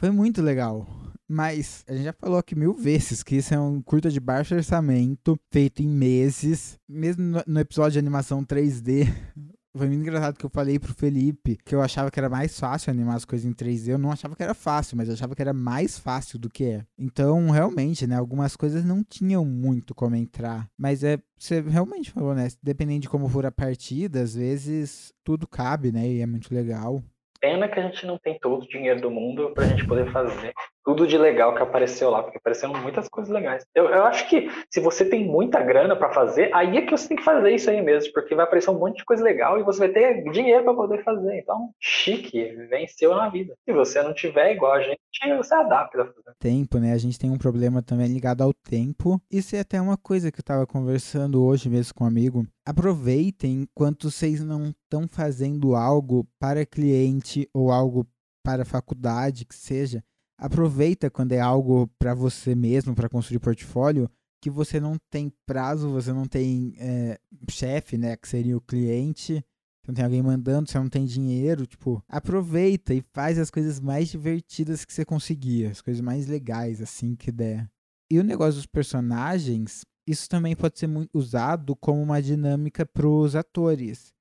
Foi 0.00 0.10
muito 0.10 0.40
legal. 0.40 0.86
Mas 1.28 1.84
a 1.86 1.92
gente 1.92 2.04
já 2.04 2.12
falou 2.12 2.38
aqui 2.38 2.54
mil 2.54 2.72
vezes 2.72 3.22
que 3.22 3.36
isso 3.36 3.52
é 3.52 3.60
um 3.60 3.82
curta 3.82 4.10
de 4.10 4.18
baixo 4.18 4.54
orçamento, 4.54 5.38
feito 5.52 5.82
em 5.82 5.88
meses. 5.88 6.78
Mesmo 6.88 7.42
no 7.46 7.60
episódio 7.60 7.92
de 7.92 7.98
animação 7.98 8.42
3D, 8.42 9.06
foi 9.76 9.86
muito 9.88 10.00
engraçado 10.00 10.38
que 10.38 10.46
eu 10.46 10.50
falei 10.50 10.78
pro 10.78 10.94
Felipe 10.94 11.58
que 11.64 11.74
eu 11.74 11.82
achava 11.82 12.10
que 12.10 12.18
era 12.18 12.30
mais 12.30 12.58
fácil 12.58 12.90
animar 12.90 13.16
as 13.16 13.26
coisas 13.26 13.46
em 13.46 13.52
3D. 13.52 13.92
Eu 13.92 13.98
não 13.98 14.10
achava 14.10 14.34
que 14.34 14.42
era 14.42 14.54
fácil, 14.54 14.96
mas 14.96 15.08
eu 15.08 15.14
achava 15.14 15.34
que 15.34 15.42
era 15.42 15.52
mais 15.52 15.98
fácil 15.98 16.38
do 16.38 16.48
que 16.48 16.64
é. 16.64 16.84
Então, 16.98 17.50
realmente, 17.50 18.06
né, 18.06 18.16
algumas 18.16 18.56
coisas 18.56 18.82
não 18.84 19.04
tinham 19.04 19.44
muito 19.44 19.94
como 19.94 20.16
entrar. 20.16 20.66
Mas 20.78 21.04
é, 21.04 21.18
você 21.38 21.60
realmente 21.60 22.10
falou, 22.10 22.34
né? 22.34 22.48
Dependendo 22.62 23.00
de 23.00 23.08
como 23.08 23.28
for 23.28 23.44
a 23.44 23.52
partida, 23.52 24.22
às 24.22 24.34
vezes 24.34 25.12
tudo 25.22 25.46
cabe, 25.46 25.92
né? 25.92 26.08
E 26.08 26.20
é 26.22 26.26
muito 26.26 26.52
legal. 26.54 27.02
Pena 27.40 27.68
que 27.68 27.78
a 27.78 27.82
gente 27.82 28.04
não 28.04 28.18
tem 28.18 28.36
todo 28.40 28.64
o 28.64 28.68
dinheiro 28.68 29.00
do 29.00 29.10
mundo 29.10 29.52
pra 29.54 29.66
gente 29.66 29.86
poder 29.86 30.10
fazer 30.10 30.52
tudo 30.88 31.06
de 31.06 31.18
legal 31.18 31.54
que 31.54 31.62
apareceu 31.62 32.08
lá, 32.08 32.22
porque 32.22 32.38
apareceram 32.38 32.72
muitas 32.80 33.06
coisas 33.10 33.30
legais. 33.30 33.62
Eu, 33.74 33.90
eu 33.90 34.04
acho 34.04 34.26
que 34.26 34.48
se 34.70 34.80
você 34.80 35.04
tem 35.04 35.22
muita 35.22 35.60
grana 35.60 35.94
para 35.94 36.14
fazer, 36.14 36.48
aí 36.54 36.78
é 36.78 36.80
que 36.80 36.90
você 36.90 37.08
tem 37.08 37.18
que 37.18 37.22
fazer 37.22 37.50
isso 37.50 37.68
aí 37.68 37.82
mesmo, 37.82 38.10
porque 38.14 38.34
vai 38.34 38.46
aparecer 38.46 38.70
um 38.70 38.78
monte 38.78 38.96
de 38.96 39.04
coisa 39.04 39.22
legal 39.22 39.60
e 39.60 39.62
você 39.62 39.80
vai 39.80 39.90
ter 39.90 40.22
dinheiro 40.32 40.64
para 40.64 40.72
poder 40.72 41.04
fazer. 41.04 41.40
Então, 41.40 41.74
chique, 41.78 42.56
venceu 42.70 43.14
na 43.14 43.28
vida. 43.28 43.54
Se 43.66 43.72
você 43.74 44.02
não 44.02 44.14
tiver 44.14 44.54
igual 44.54 44.72
a 44.72 44.80
gente, 44.80 44.98
você 45.36 45.54
adapta. 45.54 46.10
Tempo, 46.38 46.78
né? 46.78 46.94
A 46.94 46.98
gente 46.98 47.18
tem 47.18 47.30
um 47.30 47.36
problema 47.36 47.82
também 47.82 48.06
ligado 48.06 48.40
ao 48.40 48.54
tempo. 48.54 49.20
Isso 49.30 49.56
é 49.56 49.60
até 49.60 49.78
uma 49.78 49.98
coisa 49.98 50.32
que 50.32 50.40
eu 50.40 50.44
tava 50.44 50.66
conversando 50.66 51.44
hoje 51.44 51.68
mesmo 51.68 51.92
com 51.92 52.04
um 52.04 52.06
amigo. 52.06 52.46
Aproveitem 52.64 53.60
enquanto 53.60 54.10
vocês 54.10 54.42
não 54.42 54.70
estão 54.70 55.06
fazendo 55.06 55.76
algo 55.76 56.26
para 56.40 56.64
cliente 56.64 57.46
ou 57.52 57.70
algo 57.70 58.06
para 58.42 58.64
faculdade, 58.64 59.44
que 59.44 59.54
seja, 59.54 60.02
aproveita 60.38 61.10
quando 61.10 61.32
é 61.32 61.40
algo 61.40 61.88
para 61.98 62.14
você 62.14 62.54
mesmo, 62.54 62.94
para 62.94 63.08
construir 63.08 63.40
portfólio, 63.40 64.08
que 64.40 64.48
você 64.48 64.78
não 64.78 64.96
tem 65.10 65.32
prazo, 65.44 65.90
você 65.90 66.12
não 66.12 66.26
tem 66.26 66.74
é, 66.78 67.18
chefe, 67.50 67.98
né, 67.98 68.16
que 68.16 68.28
seria 68.28 68.56
o 68.56 68.60
cliente, 68.60 69.44
você 69.82 69.88
não 69.88 69.94
tem 69.94 70.04
alguém 70.04 70.22
mandando, 70.22 70.70
você 70.70 70.78
não 70.78 70.88
tem 70.88 71.04
dinheiro, 71.04 71.66
tipo, 71.66 72.02
aproveita 72.08 72.94
e 72.94 73.02
faz 73.12 73.38
as 73.38 73.50
coisas 73.50 73.80
mais 73.80 74.08
divertidas 74.08 74.84
que 74.84 74.92
você 74.92 75.04
conseguir, 75.04 75.66
as 75.66 75.80
coisas 75.80 76.00
mais 76.00 76.28
legais, 76.28 76.80
assim, 76.80 77.16
que 77.16 77.32
der. 77.32 77.68
E 78.10 78.18
o 78.18 78.24
negócio 78.24 78.54
dos 78.54 78.66
personagens, 78.66 79.84
isso 80.06 80.28
também 80.28 80.54
pode 80.54 80.78
ser 80.78 80.88
usado 81.12 81.74
como 81.74 82.00
uma 82.00 82.22
dinâmica 82.22 82.86
para 82.86 83.08
os 83.08 83.34
atores 83.34 84.12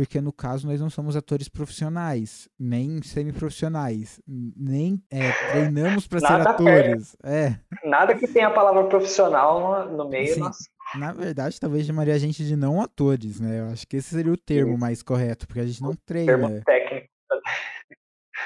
porque 0.00 0.18
no 0.18 0.32
caso 0.32 0.66
nós 0.66 0.80
não 0.80 0.88
somos 0.88 1.14
atores 1.14 1.46
profissionais, 1.46 2.48
nem 2.58 3.02
semiprofissionais, 3.02 4.18
nem 4.26 4.98
é, 5.10 5.30
treinamos 5.50 6.06
para 6.06 6.20
ser 6.20 6.48
atores. 6.48 7.14
É. 7.22 7.58
Nada 7.84 8.14
que 8.14 8.26
tenha 8.26 8.48
a 8.48 8.50
palavra 8.50 8.84
profissional 8.84 9.84
no, 9.90 9.98
no 9.98 10.08
meio. 10.08 10.32
Sim. 10.32 10.40
Nossa. 10.40 10.70
Na 10.94 11.12
verdade, 11.12 11.60
talvez 11.60 11.86
chamaria 11.86 12.14
a 12.14 12.18
gente 12.18 12.46
de 12.46 12.56
não 12.56 12.80
atores, 12.80 13.40
né? 13.40 13.60
Eu 13.60 13.66
acho 13.66 13.86
que 13.86 13.98
esse 13.98 14.08
seria 14.08 14.32
o 14.32 14.38
termo 14.38 14.78
mais 14.78 15.02
correto, 15.02 15.46
porque 15.46 15.60
a 15.60 15.66
gente 15.66 15.82
não 15.82 15.94
treina. 15.94 16.38
Termo 16.38 16.64
técnico. 16.64 17.08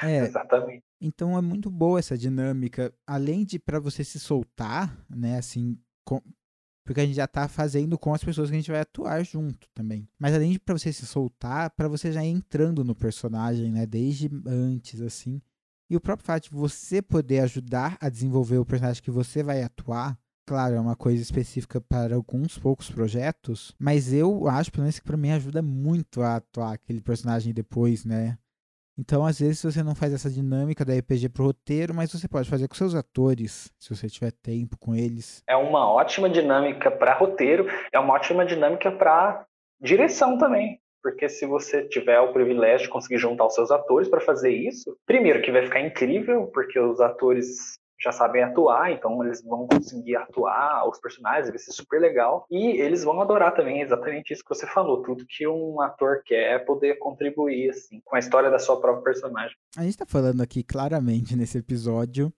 É, 0.03 0.19
Exatamente. 0.27 0.83
Então 1.01 1.39
é 1.39 1.41
muito 1.41 1.71
boa 1.71 2.01
essa 2.01 2.19
dinâmica, 2.19 2.93
além 3.07 3.45
de 3.45 3.61
para 3.61 3.79
você 3.79 4.03
se 4.03 4.19
soltar, 4.19 4.93
né, 5.09 5.39
assim, 5.39 5.79
com, 6.05 6.21
porque 6.85 7.01
a 7.01 7.07
gente 7.07 7.17
já 7.17 7.27
tá 7.27 7.49
fazendo 7.49 7.99
com 7.99 8.13
as 8.13 8.23
pessoas 8.23 8.51
que 8.51 8.57
a 8.57 8.59
gente 8.59 8.71
vai 8.71 8.81
atuar 8.81 9.25
junto 9.25 9.67
também. 9.75 10.07
Mas 10.19 10.35
além 10.35 10.53
de 10.53 10.59
para 10.59 10.77
você 10.77 10.93
se 10.93 11.07
soltar, 11.07 11.71
para 11.71 11.89
você 11.89 12.13
já 12.13 12.25
ir 12.25 12.29
entrando 12.29 12.85
no 12.85 12.95
personagem, 12.95 13.73
né, 13.73 13.87
desde 13.87 14.31
antes 14.47 15.01
assim. 15.01 15.41
E 15.89 15.97
o 15.97 16.01
próprio 16.01 16.27
fato 16.27 16.45
de 16.45 16.51
você 16.51 17.01
poder 17.01 17.41
ajudar 17.41 17.97
a 18.01 18.09
desenvolver 18.09 18.59
o 18.59 18.67
personagem 18.67 19.03
que 19.03 19.11
você 19.11 19.43
vai 19.43 19.63
atuar, 19.63 20.19
claro, 20.47 20.75
é 20.75 20.81
uma 20.81 20.97
coisa 20.97 21.23
específica 21.23 21.81
para 21.81 22.15
alguns 22.15 22.59
poucos 22.59 22.91
projetos, 22.91 23.75
mas 23.79 24.13
eu 24.13 24.47
acho, 24.49 24.71
pelo 24.71 24.83
menos 24.83 24.99
que 24.99 25.05
para 25.05 25.17
mim 25.17 25.31
ajuda 25.31 25.63
muito 25.63 26.23
a 26.23 26.37
atuar 26.37 26.75
aquele 26.75 27.01
personagem 27.01 27.53
depois, 27.53 28.05
né? 28.05 28.39
Então, 28.97 29.27
às 29.27 29.41
vezes, 29.41 29.63
você 29.63 29.83
não 29.83 29.95
faz 29.95 30.13
essa 30.13 30.31
dinâmica 30.31 30.85
da 30.85 30.95
RPG 30.95 31.29
pro 31.31 31.47
roteiro, 31.47 31.93
mas 31.93 32.13
você 32.13 32.29
pode 32.29 32.49
fazer 32.49 32.69
com 32.69 32.75
seus 32.75 32.95
atores, 32.95 33.73
se 33.79 33.95
você 33.95 34.09
tiver 34.09 34.31
tempo 34.31 34.77
com 34.79 34.95
eles. 34.95 35.43
É 35.49 35.57
uma 35.57 35.91
ótima 35.91 36.31
dinâmica 36.31 36.91
para 36.91 37.15
roteiro, 37.15 37.67
é 37.93 37.99
uma 37.99 38.15
ótima 38.15 38.47
dinâmica 38.47 38.93
para 38.93 39.45
direção 39.81 40.39
também. 40.39 40.81
Porque 41.03 41.29
se 41.29 41.45
você 41.45 41.87
tiver 41.87 42.19
o 42.21 42.33
privilégio 42.33 42.87
de 42.87 42.93
conseguir 42.93 43.19
juntar 43.19 43.47
os 43.47 43.55
seus 43.55 43.71
atores 43.71 44.09
para 44.09 44.21
fazer 44.21 44.51
isso, 44.51 44.97
primeiro 45.05 45.43
que 45.43 45.53
vai 45.53 45.63
ficar 45.63 45.81
incrível, 45.81 46.47
porque 46.47 46.79
os 46.79 46.99
atores 46.99 47.75
já 48.05 48.13
sabem 48.13 48.43
atuar, 48.43 48.93
então 48.93 49.25
eles 49.25 49.43
vão 49.43 49.67
conseguir 49.67 50.17
atuar 50.17 50.89
os 50.89 50.99
personagens, 51.01 51.49
vai 51.49 51.59
ser 51.59 51.73
super 51.73 52.01
legal. 52.01 52.47
E 52.51 52.81
eles 52.81 53.03
vão 53.03 53.21
adorar 53.21 53.55
também 53.55 53.81
exatamente 53.81 54.33
isso 54.33 54.45
que 54.45 54.55
você 54.55 54.67
falou, 54.67 55.03
tudo 55.03 55.27
que 55.27 55.47
um 55.47 55.81
ator 55.81 56.23
quer 56.25 56.55
é 56.55 56.59
poder 56.59 56.99
contribuir 56.99 57.71
assim 57.71 58.01
com 58.05 58.15
a 58.15 58.19
história 58.19 58.51
da 58.51 58.59
sua 58.59 58.81
própria 58.81 59.03
personagem. 59.03 59.57
A 59.77 59.83
gente 59.83 59.93
está 59.93 60.07
falando 60.07 60.43
aqui 60.43 60.63
claramente 60.63 61.35
nesse 61.35 61.59
episódio 61.59 62.33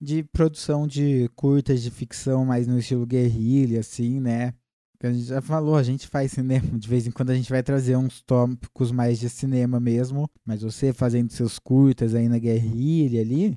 de 0.00 0.22
produção 0.24 0.86
de 0.86 1.28
curtas 1.34 1.82
de 1.82 1.90
ficção 1.90 2.44
mais 2.44 2.66
no 2.66 2.78
estilo 2.78 3.06
guerrilha, 3.06 3.80
assim, 3.80 4.20
né? 4.20 4.54
A 5.00 5.12
gente 5.12 5.26
já 5.26 5.40
falou, 5.40 5.76
a 5.76 5.82
gente 5.82 6.08
faz 6.08 6.32
cinema, 6.32 6.76
de 6.76 6.88
vez 6.88 7.06
em 7.06 7.12
quando 7.12 7.30
a 7.30 7.34
gente 7.34 7.50
vai 7.50 7.62
trazer 7.62 7.96
uns 7.96 8.20
tópicos 8.22 8.90
mais 8.90 9.20
de 9.20 9.28
cinema 9.28 9.78
mesmo, 9.78 10.28
mas 10.44 10.62
você 10.62 10.92
fazendo 10.92 11.30
seus 11.30 11.56
curtas 11.56 12.16
aí 12.16 12.28
na 12.28 12.38
guerrilha 12.38 13.20
ali, 13.20 13.56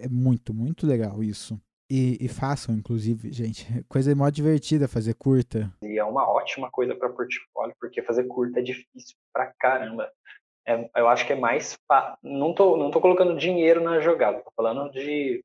é 0.00 0.08
muito, 0.08 0.52
muito 0.54 0.86
legal 0.86 1.22
isso. 1.22 1.60
E, 1.90 2.16
e, 2.20 2.28
façam, 2.28 2.74
inclusive, 2.74 3.32
gente. 3.32 3.66
Coisa 3.88 4.14
mó 4.14 4.30
divertida 4.30 4.86
fazer 4.86 5.14
curta. 5.14 5.72
E 5.82 5.98
é 5.98 6.04
uma 6.04 6.28
ótima 6.28 6.70
coisa 6.70 6.94
para 6.94 7.08
portfólio, 7.08 7.74
porque 7.80 8.02
fazer 8.02 8.24
curta 8.24 8.60
é 8.60 8.62
difícil 8.62 9.16
pra 9.32 9.52
caramba. 9.58 10.10
É, 10.66 10.88
eu 10.96 11.08
acho 11.08 11.26
que 11.26 11.32
é 11.32 11.36
mais. 11.36 11.76
Fa... 11.88 12.16
Não, 12.22 12.54
tô, 12.54 12.76
não 12.76 12.90
tô 12.90 13.00
colocando 13.00 13.36
dinheiro 13.36 13.80
na 13.80 13.98
jogada, 14.00 14.40
tô 14.40 14.52
falando 14.54 14.90
de 14.92 15.44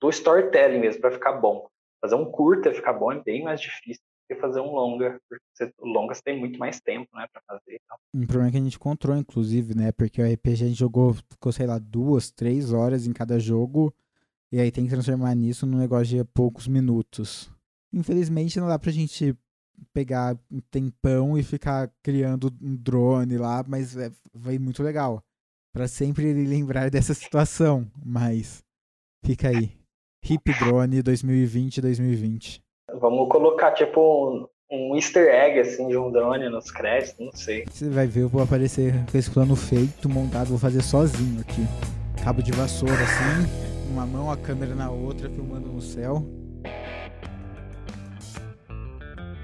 do 0.00 0.10
storytelling 0.10 0.78
mesmo, 0.78 1.00
para 1.00 1.10
ficar 1.10 1.32
bom. 1.32 1.68
Fazer 2.00 2.14
um 2.14 2.30
curta 2.30 2.72
ficar 2.72 2.92
bom 2.92 3.10
é 3.10 3.20
bem 3.20 3.42
mais 3.42 3.60
difícil 3.60 4.02
que 4.28 4.36
fazer 4.36 4.60
um 4.60 4.72
longa, 4.72 5.20
porque 5.28 5.44
você 5.54 6.22
tem 6.22 6.38
muito 6.38 6.58
mais 6.58 6.80
tempo, 6.80 7.08
né, 7.16 7.26
para 7.32 7.42
fazer. 7.46 7.80
Então. 7.82 7.96
Um 8.14 8.26
problema 8.26 8.50
que 8.50 8.58
a 8.58 8.60
gente 8.60 8.76
encontrou, 8.76 9.16
inclusive, 9.16 9.74
né, 9.74 9.90
porque 9.90 10.20
o 10.20 10.32
RPG 10.32 10.52
a 10.52 10.68
gente 10.68 10.78
jogou, 10.78 11.14
ficou, 11.14 11.50
sei 11.50 11.66
lá, 11.66 11.78
duas, 11.78 12.30
três 12.30 12.72
horas 12.72 13.06
em 13.06 13.12
cada 13.12 13.38
jogo, 13.38 13.92
e 14.52 14.60
aí 14.60 14.70
tem 14.70 14.84
que 14.84 14.90
transformar 14.90 15.34
nisso 15.34 15.66
num 15.66 15.78
negócio 15.78 16.16
de 16.16 16.24
poucos 16.24 16.68
minutos. 16.68 17.50
Infelizmente 17.92 18.60
não 18.60 18.68
dá 18.68 18.78
pra 18.78 18.92
gente 18.92 19.36
pegar 19.92 20.38
um 20.50 20.60
tempão 20.60 21.38
e 21.38 21.42
ficar 21.42 21.90
criando 22.02 22.52
um 22.60 22.76
drone 22.76 23.36
lá, 23.38 23.64
mas 23.66 23.96
é, 23.96 24.10
vai 24.34 24.58
muito 24.58 24.82
legal. 24.82 25.22
para 25.72 25.86
sempre 25.86 26.32
lembrar 26.32 26.90
dessa 26.90 27.14
situação, 27.14 27.90
mas 28.04 28.64
fica 29.24 29.48
aí. 29.48 29.78
Hip 30.24 30.52
Drone 30.58 31.02
2020-2020. 31.02 32.60
Vamos 33.00 33.28
colocar, 33.28 33.72
tipo, 33.72 34.00
um, 34.00 34.46
um 34.70 34.96
easter 34.96 35.32
egg, 35.32 35.60
assim, 35.60 35.86
de 35.88 35.96
um 35.96 36.10
drone 36.10 36.48
nos 36.48 36.70
créditos, 36.70 37.24
não 37.24 37.32
sei. 37.32 37.64
Você 37.70 37.88
vai 37.88 38.06
ver, 38.06 38.22
eu 38.22 38.28
vou 38.28 38.42
aparecer 38.42 38.92
com 39.10 39.16
esse 39.16 39.30
plano 39.30 39.54
feito, 39.54 40.08
montado, 40.08 40.48
vou 40.48 40.58
fazer 40.58 40.82
sozinho 40.82 41.40
aqui. 41.40 41.64
Cabo 42.24 42.42
de 42.42 42.50
vassoura, 42.52 42.94
assim, 42.94 43.88
uma 43.90 44.04
mão, 44.04 44.30
a 44.30 44.36
câmera 44.36 44.74
na 44.74 44.90
outra, 44.90 45.30
filmando 45.30 45.68
no 45.68 45.80
céu. 45.80 46.26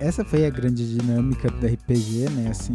Essa 0.00 0.24
foi 0.24 0.44
a 0.44 0.50
grande 0.50 0.98
dinâmica 0.98 1.48
do 1.48 1.66
RPG, 1.66 2.28
né, 2.30 2.48
assim... 2.50 2.74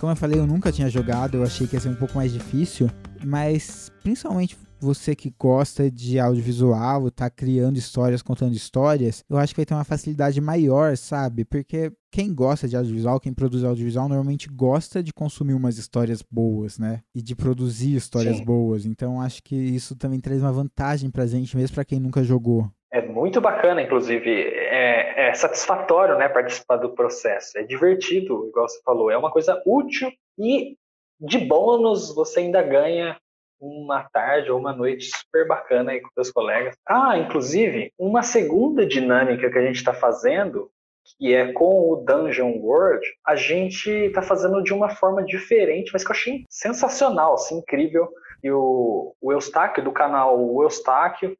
Como 0.00 0.12
eu 0.12 0.16
falei, 0.16 0.38
eu 0.38 0.46
nunca 0.46 0.72
tinha 0.72 0.88
jogado, 0.88 1.36
eu 1.36 1.42
achei 1.42 1.66
que 1.66 1.76
ia 1.76 1.80
ser 1.80 1.88
um 1.88 1.94
pouco 1.94 2.14
mais 2.14 2.32
difícil, 2.32 2.90
mas 3.24 3.90
principalmente 4.02 4.56
você 4.84 5.16
que 5.16 5.34
gosta 5.38 5.90
de 5.90 6.20
audiovisual, 6.20 7.10
tá 7.10 7.30
criando 7.30 7.78
histórias, 7.78 8.22
contando 8.22 8.54
histórias, 8.54 9.24
eu 9.28 9.38
acho 9.38 9.54
que 9.54 9.60
vai 9.60 9.66
ter 9.66 9.74
uma 9.74 9.84
facilidade 9.84 10.40
maior, 10.40 10.96
sabe? 10.96 11.44
Porque 11.44 11.90
quem 12.12 12.32
gosta 12.32 12.68
de 12.68 12.76
audiovisual, 12.76 13.18
quem 13.18 13.32
produz 13.32 13.64
audiovisual, 13.64 14.08
normalmente 14.08 14.48
gosta 14.48 15.02
de 15.02 15.12
consumir 15.12 15.54
umas 15.54 15.78
histórias 15.78 16.22
boas, 16.22 16.78
né? 16.78 17.00
E 17.14 17.22
de 17.22 17.34
produzir 17.34 17.96
histórias 17.96 18.36
Sim. 18.36 18.44
boas. 18.44 18.86
Então 18.86 19.20
acho 19.20 19.42
que 19.42 19.56
isso 19.56 19.96
também 19.96 20.20
traz 20.20 20.40
uma 20.40 20.52
vantagem 20.52 21.10
pra 21.10 21.26
gente, 21.26 21.56
mesmo 21.56 21.74
para 21.74 21.84
quem 21.84 21.98
nunca 21.98 22.22
jogou. 22.22 22.70
É 22.92 23.02
muito 23.02 23.40
bacana, 23.40 23.82
inclusive, 23.82 24.30
é, 24.30 25.28
é, 25.28 25.34
satisfatório, 25.34 26.16
né, 26.16 26.28
participar 26.28 26.76
do 26.76 26.94
processo. 26.94 27.58
É 27.58 27.64
divertido, 27.64 28.46
igual 28.48 28.68
você 28.68 28.80
falou, 28.84 29.10
é 29.10 29.16
uma 29.16 29.32
coisa 29.32 29.60
útil 29.66 30.12
e 30.38 30.76
de 31.20 31.38
bônus 31.38 32.14
você 32.14 32.40
ainda 32.40 32.62
ganha 32.62 33.16
uma 33.64 34.04
tarde 34.12 34.50
ou 34.50 34.58
uma 34.58 34.72
noite 34.72 35.06
super 35.06 35.46
bacana 35.46 35.92
aí 35.92 36.00
com 36.00 36.10
seus 36.14 36.30
colegas. 36.30 36.76
Ah, 36.86 37.16
inclusive, 37.16 37.92
uma 37.98 38.22
segunda 38.22 38.86
dinâmica 38.86 39.50
que 39.50 39.58
a 39.58 39.62
gente 39.62 39.76
está 39.76 39.94
fazendo, 39.94 40.70
que 41.18 41.34
é 41.34 41.52
com 41.52 41.90
o 41.90 41.96
Dungeon 41.96 42.58
World, 42.58 43.06
a 43.26 43.36
gente 43.36 43.90
está 43.90 44.22
fazendo 44.22 44.62
de 44.62 44.72
uma 44.72 44.90
forma 44.90 45.24
diferente, 45.24 45.90
mas 45.92 46.04
que 46.04 46.10
eu 46.10 46.16
achei 46.16 46.44
sensacional, 46.48 47.34
assim, 47.34 47.58
incrível. 47.58 48.08
E 48.42 48.50
o, 48.50 49.14
o 49.20 49.32
Eustáquio, 49.32 49.82
do 49.82 49.92
canal 49.92 50.38
O 50.38 50.62
Eustáquio, 50.62 51.36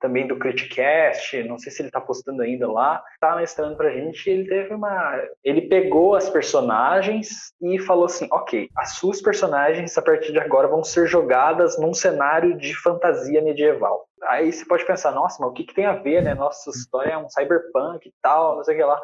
também 0.00 0.26
do 0.26 0.38
Criticast, 0.38 1.42
não 1.44 1.58
sei 1.58 1.72
se 1.72 1.82
ele 1.82 1.88
está 1.88 2.00
postando 2.00 2.42
ainda 2.42 2.70
lá, 2.70 3.02
tá 3.20 3.36
mestrando 3.36 3.76
pra 3.76 3.90
gente, 3.90 4.28
ele 4.28 4.48
teve 4.48 4.74
uma, 4.74 5.20
ele 5.44 5.62
pegou 5.62 6.14
as 6.14 6.30
personagens 6.30 7.52
e 7.60 7.78
falou 7.80 8.06
assim, 8.06 8.28
ok, 8.30 8.68
as 8.76 8.94
suas 8.94 9.20
personagens 9.20 9.96
a 9.98 10.02
partir 10.02 10.32
de 10.32 10.38
agora 10.38 10.68
vão 10.68 10.84
ser 10.84 11.06
jogadas 11.06 11.78
num 11.78 11.94
cenário 11.94 12.56
de 12.56 12.74
fantasia 12.74 13.42
medieval. 13.42 14.06
Aí 14.24 14.52
você 14.52 14.64
pode 14.64 14.84
pensar, 14.84 15.12
nossa, 15.12 15.36
mas 15.40 15.50
o 15.50 15.52
que, 15.52 15.64
que 15.64 15.74
tem 15.74 15.86
a 15.86 15.94
ver, 15.94 16.22
né? 16.22 16.34
Nossa 16.34 16.70
história 16.70 17.12
é 17.12 17.18
um 17.18 17.28
cyberpunk 17.28 18.08
e 18.08 18.12
tal, 18.20 18.56
não 18.56 18.64
sei 18.64 18.74
o 18.74 18.78
que 18.78 18.84
lá. 18.84 19.00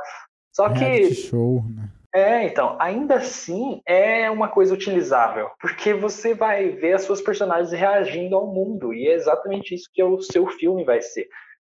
Só 0.52 0.68
que 0.70 1.14
show, 1.14 1.64
né? 1.68 1.88
É, 2.14 2.46
então, 2.46 2.76
ainda 2.80 3.16
assim 3.16 3.82
é 3.84 4.30
uma 4.30 4.48
coisa 4.48 4.72
utilizável, 4.72 5.48
porque 5.60 5.92
você 5.92 6.32
vai 6.32 6.70
ver 6.70 6.92
as 6.92 7.02
suas 7.02 7.20
personagens 7.20 7.72
reagindo 7.72 8.36
ao 8.36 8.46
mundo, 8.46 8.94
e 8.94 9.08
é 9.08 9.14
exatamente 9.14 9.74
isso 9.74 9.90
que 9.92 10.00
o 10.00 10.22
seu 10.22 10.46
filme 10.46 10.84
vai 10.84 11.02
ser. 11.02 11.26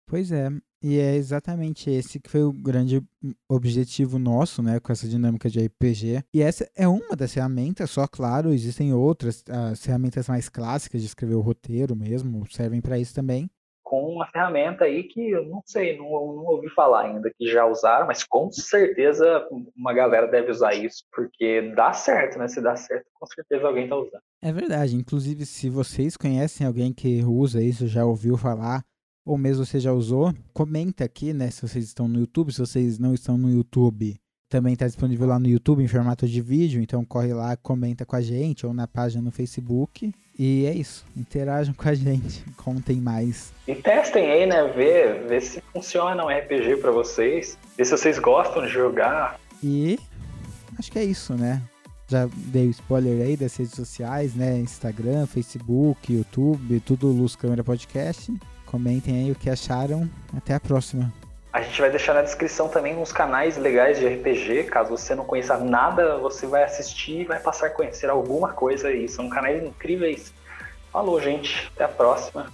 Pois 0.07 0.31
é, 0.31 0.49
e 0.83 0.99
é 0.99 1.15
exatamente 1.15 1.89
esse 1.89 2.19
que 2.19 2.29
foi 2.29 2.43
o 2.43 2.53
grande 2.53 3.01
objetivo 3.49 4.19
nosso, 4.19 4.61
né, 4.61 4.79
com 4.79 4.91
essa 4.91 5.07
dinâmica 5.07 5.49
de 5.49 5.65
RPG. 5.65 6.23
E 6.31 6.43
essa 6.43 6.69
é 6.75 6.87
uma 6.87 7.15
das 7.15 7.33
ferramentas, 7.33 7.89
só 7.89 8.05
claro, 8.05 8.53
existem 8.53 8.93
outras, 8.93 9.43
as 9.49 9.83
ferramentas 9.83 10.27
mais 10.27 10.47
clássicas 10.47 11.01
de 11.01 11.07
escrever 11.07 11.33
o 11.33 11.41
roteiro 11.41 11.95
mesmo, 11.95 12.45
servem 12.51 12.81
para 12.81 12.99
isso 12.99 13.15
também 13.15 13.49
com 13.85 14.03
uma 14.09 14.25
ferramenta 14.25 14.85
aí 14.85 15.03
que 15.03 15.29
eu 15.29 15.45
não 15.45 15.61
sei, 15.63 15.95
não, 15.95 16.05
não, 16.09 16.45
ouvi 16.47 16.67
falar 16.71 17.03
ainda 17.03 17.31
que 17.37 17.47
já 17.47 17.67
usaram, 17.67 18.07
mas 18.07 18.23
com 18.23 18.51
certeza 18.51 19.47
uma 19.77 19.93
galera 19.93 20.27
deve 20.27 20.49
usar 20.49 20.73
isso, 20.73 21.03
porque 21.13 21.71
dá 21.75 21.93
certo, 21.93 22.39
né? 22.39 22.47
Se 22.47 22.59
dá 22.59 22.75
certo, 22.75 23.05
com 23.13 23.27
certeza 23.27 23.67
alguém 23.67 23.87
tá 23.87 23.95
usando. 23.95 24.23
É 24.41 24.51
verdade. 24.51 24.95
Inclusive, 24.95 25.45
se 25.45 25.69
vocês 25.69 26.17
conhecem 26.17 26.65
alguém 26.65 26.91
que 26.91 27.23
usa 27.23 27.61
isso, 27.61 27.87
já 27.87 28.03
ouviu 28.03 28.35
falar, 28.35 28.83
ou 29.23 29.37
mesmo 29.37 29.63
você 29.63 29.79
já 29.79 29.93
usou, 29.93 30.33
comenta 30.51 31.05
aqui, 31.05 31.31
né? 31.31 31.51
Se 31.51 31.61
vocês 31.61 31.85
estão 31.85 32.07
no 32.07 32.19
YouTube, 32.19 32.51
se 32.51 32.59
vocês 32.59 32.97
não 32.97 33.13
estão 33.13 33.37
no 33.37 33.51
YouTube, 33.51 34.19
também 34.49 34.73
está 34.73 34.87
disponível 34.87 35.27
lá 35.27 35.37
no 35.37 35.47
YouTube 35.47 35.83
em 35.83 35.87
formato 35.87 36.27
de 36.27 36.41
vídeo, 36.41 36.81
então 36.81 37.05
corre 37.05 37.33
lá, 37.33 37.55
comenta 37.55 38.03
com 38.03 38.15
a 38.15 38.21
gente 38.21 38.65
ou 38.65 38.73
na 38.73 38.87
página 38.87 39.21
no 39.21 39.31
Facebook. 39.31 40.11
E 40.37 40.65
é 40.65 40.73
isso, 40.73 41.05
interajam 41.15 41.73
com 41.73 41.87
a 41.87 41.93
gente, 41.93 42.43
contem 42.57 42.97
mais. 42.97 43.53
E 43.67 43.73
testem 43.75 44.31
aí, 44.31 44.45
né? 44.45 44.71
Vê, 44.75 45.13
vê 45.27 45.39
se 45.39 45.61
funciona 45.73 46.25
um 46.25 46.29
RPG 46.29 46.77
para 46.77 46.91
vocês, 46.91 47.57
vê 47.77 47.85
se 47.85 47.91
vocês 47.91 48.19
gostam 48.19 48.63
de 48.63 48.69
jogar. 48.69 49.39
E 49.63 49.97
acho 50.77 50.91
que 50.91 50.99
é 50.99 51.03
isso, 51.03 51.33
né? 51.33 51.61
Já 52.07 52.29
dei 52.35 52.67
o 52.67 52.69
spoiler 52.69 53.25
aí 53.25 53.35
das 53.35 53.55
redes 53.55 53.73
sociais, 53.73 54.35
né? 54.35 54.59
Instagram, 54.59 55.25
Facebook, 55.25 56.13
YouTube, 56.13 56.79
tudo 56.81 57.07
Luz 57.07 57.35
Câmera 57.35 57.63
Podcast. 57.63 58.31
Comentem 58.65 59.23
aí 59.23 59.31
o 59.31 59.35
que 59.35 59.49
acharam. 59.49 60.07
Até 60.35 60.53
a 60.53 60.59
próxima. 60.59 61.11
A 61.55 61.61
gente 61.61 61.79
vai 61.79 61.89
deixar 61.89 62.13
na 62.13 62.21
descrição 62.21 62.67
também 62.67 62.97
uns 62.97 63.13
canais 63.13 63.55
legais 63.55 63.97
de 63.97 64.05
RPG. 64.05 64.65
Caso 64.65 64.89
você 64.89 65.15
não 65.15 65.23
conheça 65.23 65.55
nada, 65.55 66.17
você 66.17 66.45
vai 66.45 66.63
assistir 66.63 67.21
e 67.21 67.23
vai 67.23 67.39
passar 67.39 67.67
a 67.67 67.69
conhecer 67.69 68.09
alguma 68.09 68.51
coisa 68.51 68.89
aí. 68.89 69.07
São 69.07 69.29
canais 69.29 69.63
incríveis. 69.63 70.33
Falou, 70.91 71.21
gente. 71.21 71.71
Até 71.73 71.85
a 71.85 71.87
próxima. 71.87 72.51